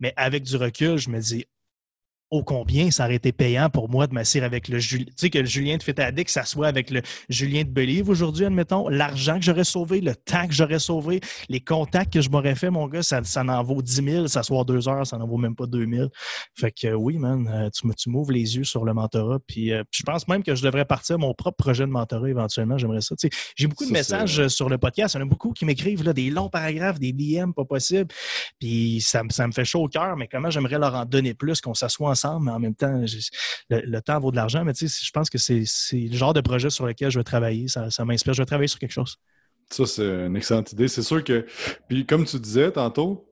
Mais 0.00 0.12
avec 0.16 0.44
du 0.44 0.56
recul, 0.56 0.96
je 0.96 1.10
me 1.10 1.20
dis, 1.20 1.44
ô 2.30 2.42
combien 2.42 2.90
ça 2.90 3.04
aurait 3.04 3.16
été 3.16 3.32
payant 3.32 3.70
pour 3.70 3.88
moi 3.88 4.06
de 4.06 4.14
m'asseoir 4.14 4.44
avec 4.44 4.68
le 4.68 4.78
Julien. 4.78 5.06
Tu 5.06 5.12
sais, 5.16 5.30
que 5.30 5.38
le 5.38 5.46
Julien 5.46 5.76
de 5.78 5.82
Fitadic 5.82 6.28
s'assoit 6.28 6.66
avec 6.66 6.90
le 6.90 7.00
Julien 7.28 7.62
de 7.62 7.70
Believe 7.70 8.10
aujourd'hui, 8.10 8.44
admettons. 8.44 8.88
L'argent 8.88 9.38
que 9.38 9.44
j'aurais 9.44 9.64
sauvé, 9.64 10.00
le 10.00 10.14
temps 10.14 10.46
que 10.46 10.52
j'aurais 10.52 10.78
sauvé, 10.78 11.20
les 11.48 11.60
contacts 11.60 12.12
que 12.12 12.20
je 12.20 12.28
m'aurais 12.28 12.54
fait, 12.54 12.70
mon 12.70 12.86
gars, 12.86 13.02
ça, 13.02 13.22
ça 13.24 13.42
en 13.42 13.62
vaut 13.62 13.80
10 13.80 14.04
000. 14.04 14.26
S'asseoir 14.28 14.64
deux 14.64 14.88
heures, 14.88 15.06
ça 15.06 15.16
n'en 15.16 15.26
vaut 15.26 15.38
même 15.38 15.56
pas 15.56 15.66
2 15.66 15.86
000. 15.86 16.08
Fait 16.54 16.70
que 16.70 16.92
oui, 16.92 17.16
man, 17.18 17.48
euh, 17.48 17.70
tu, 17.70 17.88
tu 17.96 18.10
m'ouvres 18.10 18.32
les 18.32 18.56
yeux 18.56 18.64
sur 18.64 18.84
le 18.84 18.92
mentorat. 18.92 19.38
Puis 19.46 19.72
euh, 19.72 19.82
je 19.90 20.02
pense 20.02 20.28
même 20.28 20.42
que 20.42 20.54
je 20.54 20.62
devrais 20.62 20.84
partir 20.84 21.18
mon 21.18 21.32
propre 21.32 21.56
projet 21.56 21.86
de 21.86 21.90
mentorat 21.90 22.28
éventuellement. 22.28 22.76
J'aimerais 22.76 23.00
ça. 23.00 23.16
Tu 23.16 23.28
sais, 23.28 23.36
j'ai 23.56 23.66
beaucoup 23.66 23.86
de 23.86 23.92
messages 23.92 24.38
euh, 24.38 24.48
sur 24.48 24.68
le 24.68 24.76
podcast. 24.76 25.14
Il 25.14 25.18
y 25.18 25.20
en 25.22 25.26
a 25.26 25.28
beaucoup 25.28 25.52
qui 25.52 25.64
m'écrivent 25.64 26.04
là, 26.04 26.12
des 26.12 26.28
longs 26.28 26.50
paragraphes, 26.50 26.98
des 26.98 27.12
DM, 27.12 27.52
pas 27.52 27.64
possible. 27.64 28.08
Puis 28.58 29.00
ça, 29.00 29.22
ça 29.30 29.46
me 29.46 29.52
fait 29.52 29.64
chaud 29.64 29.84
au 29.84 29.88
cœur, 29.88 30.16
mais 30.16 30.28
comment 30.28 30.50
j'aimerais 30.50 30.78
leur 30.78 30.94
en 30.94 31.06
donner 31.06 31.32
plus, 31.32 31.60
qu'on 31.62 31.74
s'assoit 31.74 32.10
mais 32.40 32.50
en 32.50 32.58
même 32.58 32.74
temps, 32.74 33.04
le, 33.70 34.00
temps 34.00 34.20
vaut 34.20 34.30
de 34.30 34.36
l'argent, 34.36 34.64
mais 34.64 34.72
tu 34.72 34.88
sais, 34.88 35.04
je 35.04 35.10
pense 35.10 35.30
que 35.30 35.38
c'est 35.38 35.64
le 35.92 36.16
genre 36.16 36.34
de 36.34 36.40
projet 36.40 36.70
sur 36.70 36.86
lequel 36.86 37.10
je 37.10 37.18
vais 37.18 37.24
travailler. 37.24 37.68
Ça, 37.68 37.88
m'inspire. 38.04 38.34
Je 38.34 38.42
vais 38.42 38.46
travailler 38.46 38.68
sur 38.68 38.78
quelque 38.78 38.92
chose. 38.92 39.16
Ça, 39.70 39.84
c'est 39.86 40.26
une 40.26 40.36
excellente 40.36 40.72
idée. 40.72 40.88
C'est 40.88 41.02
sûr 41.02 41.22
que, 41.22 41.46
puis 41.88 42.06
comme 42.06 42.24
tu 42.24 42.38
disais 42.38 42.70
tantôt, 42.72 43.28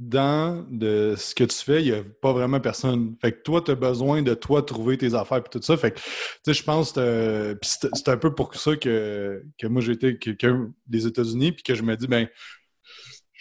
dans 0.00 0.66
de 0.70 1.14
ce 1.16 1.34
que 1.34 1.44
tu 1.44 1.56
fais, 1.58 1.82
il 1.82 1.92
n'y 1.92 1.98
a 1.98 2.02
pas 2.22 2.32
vraiment 2.32 2.58
personne. 2.58 3.16
Fait 3.20 3.32
que 3.32 3.42
toi, 3.42 3.60
tu 3.60 3.70
as 3.70 3.74
besoin 3.74 4.22
de 4.22 4.32
toi 4.32 4.62
trouver 4.62 4.96
tes 4.96 5.14
affaires 5.14 5.38
et 5.38 5.50
tout 5.50 5.60
ça. 5.60 5.76
Fait 5.76 5.90
que, 5.90 5.98
tu 5.98 6.04
sais, 6.46 6.54
je 6.54 6.64
pense 6.64 6.92
que 6.92 7.58
c'est 7.62 8.08
un 8.08 8.16
peu 8.16 8.34
pour 8.34 8.54
ça 8.54 8.76
que, 8.76 9.44
que 9.58 9.66
moi, 9.66 9.82
j'ai 9.82 9.92
été 9.92 10.16
quelqu'un 10.16 10.72
des 10.86 11.06
États-Unis 11.06 11.52
puis 11.52 11.62
que 11.62 11.74
je 11.74 11.82
me 11.82 11.94
dis, 11.96 12.06
ben 12.06 12.26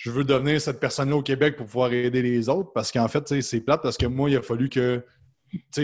je 0.01 0.11
veux 0.11 0.23
devenir 0.23 0.61
cette 0.61 0.79
personne-là 0.79 1.17
au 1.17 1.21
Québec 1.21 1.57
pour 1.57 1.65
pouvoir 1.65 1.91
aider 1.91 2.21
les 2.21 2.47
autres 2.47 2.71
parce 2.71 2.89
qu'en 2.89 3.09
fait, 3.09 3.41
c'est 3.41 3.59
plate 3.59 3.81
parce 3.81 3.97
que 3.97 4.05
moi, 4.05 4.29
il 4.29 4.37
a 4.37 4.41
fallu 4.41 4.69
que, 4.69 5.03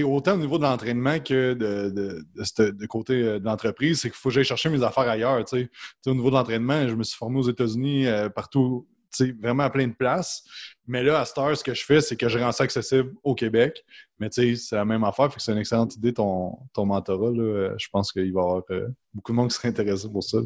autant 0.05 0.35
au 0.35 0.37
niveau 0.37 0.57
de 0.57 0.63
l'entraînement 0.63 1.19
que 1.19 1.53
de, 1.53 2.23
de, 2.39 2.85
côté 2.85 3.21
euh, 3.21 3.39
de 3.39 3.45
l'entreprise, 3.45 3.99
c'est 3.99 4.09
qu'il 4.09 4.17
faut 4.17 4.29
que 4.29 4.35
j'aille 4.35 4.45
chercher 4.45 4.69
mes 4.69 4.83
affaires 4.83 5.09
ailleurs. 5.09 5.43
au 5.51 6.13
niveau 6.13 6.29
de 6.29 6.35
l'entraînement, 6.35 6.87
je 6.87 6.95
me 6.95 7.03
suis 7.03 7.17
formé 7.17 7.39
aux 7.39 7.49
États-Unis 7.49 8.07
euh, 8.07 8.29
partout, 8.29 8.87
vraiment 9.41 9.63
à 9.63 9.69
plein 9.69 9.87
de 9.87 9.93
places. 9.93 10.45
Mais 10.87 11.03
là, 11.03 11.19
à 11.19 11.25
Star, 11.25 11.57
ce 11.57 11.63
que 11.65 11.73
je 11.73 11.83
fais, 11.83 11.99
c'est 11.99 12.15
que 12.15 12.29
je 12.29 12.39
rends 12.39 12.53
ça 12.53 12.63
accessible 12.63 13.13
au 13.21 13.35
Québec. 13.35 13.83
Mais 14.19 14.29
c'est 14.31 14.55
la 14.71 14.85
même 14.85 15.03
affaire, 15.03 15.27
que 15.27 15.41
c'est 15.41 15.51
une 15.51 15.57
excellente 15.57 15.93
idée 15.97 16.13
ton, 16.13 16.57
ton 16.71 16.85
mentorat. 16.85 17.33
Je 17.77 17.87
pense 17.91 18.13
qu'il 18.13 18.31
va 18.31 18.39
y 18.39 18.43
avoir 18.43 18.63
euh, 18.69 18.87
beaucoup 19.13 19.33
de 19.33 19.35
monde 19.35 19.49
qui 19.49 19.55
serait 19.55 19.67
intéressé 19.67 20.07
pour 20.09 20.23
ça 20.23 20.37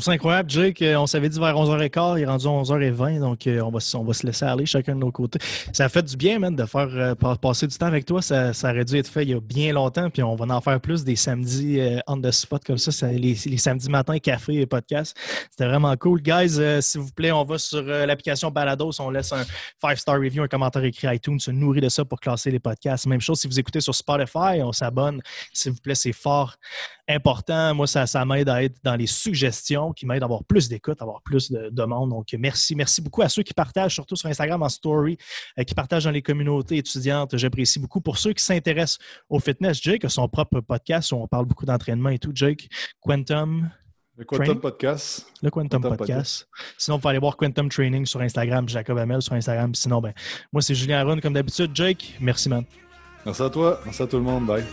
trouve 0.00 0.12
incroyable, 0.12 0.50
Jake. 0.50 0.84
On 0.96 1.06
s'avait 1.06 1.28
dit 1.28 1.38
vers 1.38 1.54
11h15, 1.54 2.18
il 2.18 2.22
est 2.22 2.26
rendu 2.26 2.46
11h20, 2.46 3.20
donc 3.20 3.46
euh, 3.46 3.60
on 3.60 3.70
va, 3.70 3.78
on 3.94 4.04
va 4.04 4.12
se 4.12 4.26
laisser 4.26 4.44
aller 4.44 4.66
chacun 4.66 4.94
de 4.94 5.00
nos 5.00 5.10
côtés. 5.10 5.38
Ça 5.72 5.86
a 5.86 5.88
fait 5.88 6.02
du 6.02 6.16
bien, 6.16 6.38
man, 6.38 6.54
de 6.54 6.64
faire 6.66 6.88
euh, 6.92 7.14
passer 7.14 7.66
du 7.66 7.76
temps 7.76 7.86
avec 7.86 8.04
toi. 8.04 8.20
Ça, 8.20 8.52
ça, 8.52 8.70
aurait 8.70 8.84
dû 8.84 8.96
être 8.96 9.08
fait 9.08 9.22
il 9.22 9.30
y 9.30 9.34
a 9.34 9.40
bien 9.40 9.72
longtemps, 9.72 10.10
puis 10.10 10.22
on 10.22 10.36
va 10.36 10.54
en 10.54 10.60
faire 10.60 10.80
plus 10.80 11.04
des 11.04 11.16
samedis 11.16 11.80
euh, 11.80 11.98
on 12.06 12.20
the 12.20 12.30
spot 12.30 12.62
comme 12.64 12.78
ça, 12.78 13.06
les, 13.08 13.34
samedis 13.34 13.88
matin, 13.88 14.18
café 14.18 14.60
et 14.60 14.66
podcast. 14.66 15.16
C'était 15.50 15.66
vraiment 15.66 15.96
cool. 15.96 16.20
Guys, 16.20 16.58
s'il 16.82 17.00
vous 17.00 17.12
plaît, 17.12 17.32
on 17.32 17.44
va 17.44 17.58
sur 17.58 17.82
l'application 17.82 18.50
Balados, 18.50 19.00
on 19.00 19.10
laisse 19.10 19.32
un 19.32 19.44
5-star 19.82 20.16
review, 20.16 20.42
un 20.42 20.48
commentaire 20.48 20.84
écrit 20.84 21.14
iTunes, 21.14 21.40
se 21.40 21.50
nourrit 21.50 21.80
de 21.80 21.88
ça 21.88 22.04
pour 22.04 22.20
classer 22.20 22.50
les 22.50 22.60
podcasts. 22.60 23.06
Même 23.06 23.20
chose 23.20 23.40
si 23.40 23.46
vous 23.46 23.58
écoutez 23.58 23.80
sur 23.80 23.94
Spotify, 23.94 24.62
on 24.62 24.72
s'abonne. 24.72 25.20
S'il 25.52 25.72
vous 25.72 25.80
plaît, 25.80 25.94
c'est 25.94 26.12
fort 26.12 26.56
important. 27.08 27.74
Moi, 27.74 27.86
ça, 27.86 28.06
ça 28.06 28.24
m'aide 28.24 28.48
à 28.48 28.62
être 28.62 28.76
dans 28.82 28.96
les 28.96 29.06
suggestions, 29.06 29.92
qui 29.92 30.06
m'aident 30.06 30.22
à 30.22 30.26
avoir 30.26 30.44
plus 30.44 30.68
d'écoute, 30.68 31.00
à 31.00 31.04
avoir 31.04 31.22
plus 31.22 31.50
de 31.50 31.68
demandes. 31.70 32.10
Donc, 32.10 32.26
merci. 32.38 32.74
Merci 32.74 33.00
beaucoup 33.00 33.22
à 33.22 33.28
ceux 33.28 33.42
qui 33.42 33.54
partagent, 33.54 33.94
surtout 33.94 34.16
sur 34.16 34.28
Instagram 34.28 34.62
en 34.62 34.68
story, 34.68 35.16
euh, 35.58 35.64
qui 35.64 35.74
partagent 35.74 36.04
dans 36.04 36.10
les 36.10 36.22
communautés 36.22 36.78
étudiantes. 36.78 37.36
J'apprécie 37.36 37.78
beaucoup. 37.78 38.00
Pour 38.00 38.18
ceux 38.18 38.32
qui 38.32 38.42
s'intéressent 38.42 38.98
au 39.28 39.38
fitness, 39.38 39.80
Jake 39.82 40.04
a 40.04 40.08
son 40.08 40.28
propre 40.28 40.60
podcast 40.60 41.12
où 41.12 41.16
on 41.16 41.28
parle 41.28 41.46
beaucoup 41.46 41.66
d'entraînement 41.66 42.10
et 42.10 42.18
tout. 42.18 42.32
Jake, 42.34 42.68
Quantum. 43.00 43.70
Le 44.18 44.24
Quantum 44.24 44.60
Podcast. 44.60 45.26
Le 45.42 45.50
Quantum, 45.50 45.82
Podcast. 45.82 46.48
Sinon, 46.78 46.96
vous 46.96 47.02
pouvez 47.02 47.10
aller 47.10 47.18
voir 47.18 47.36
Quantum 47.36 47.68
Training 47.68 48.06
sur 48.06 48.20
Instagram, 48.22 48.66
Jacob 48.66 48.96
Amel 48.96 49.20
sur 49.20 49.34
Instagram. 49.34 49.74
Sinon, 49.74 50.00
ben, 50.00 50.14
moi, 50.52 50.62
c'est 50.62 50.74
Julien 50.74 51.00
Aron, 51.00 51.20
comme 51.20 51.34
d'habitude. 51.34 51.70
Jake, 51.74 52.14
merci, 52.18 52.48
man. 52.48 52.64
Merci 53.26 53.42
à 53.42 53.50
toi. 53.50 53.80
Merci 53.84 54.02
à 54.02 54.06
tout 54.06 54.16
le 54.16 54.22
monde. 54.22 54.46
Bye. 54.46 54.64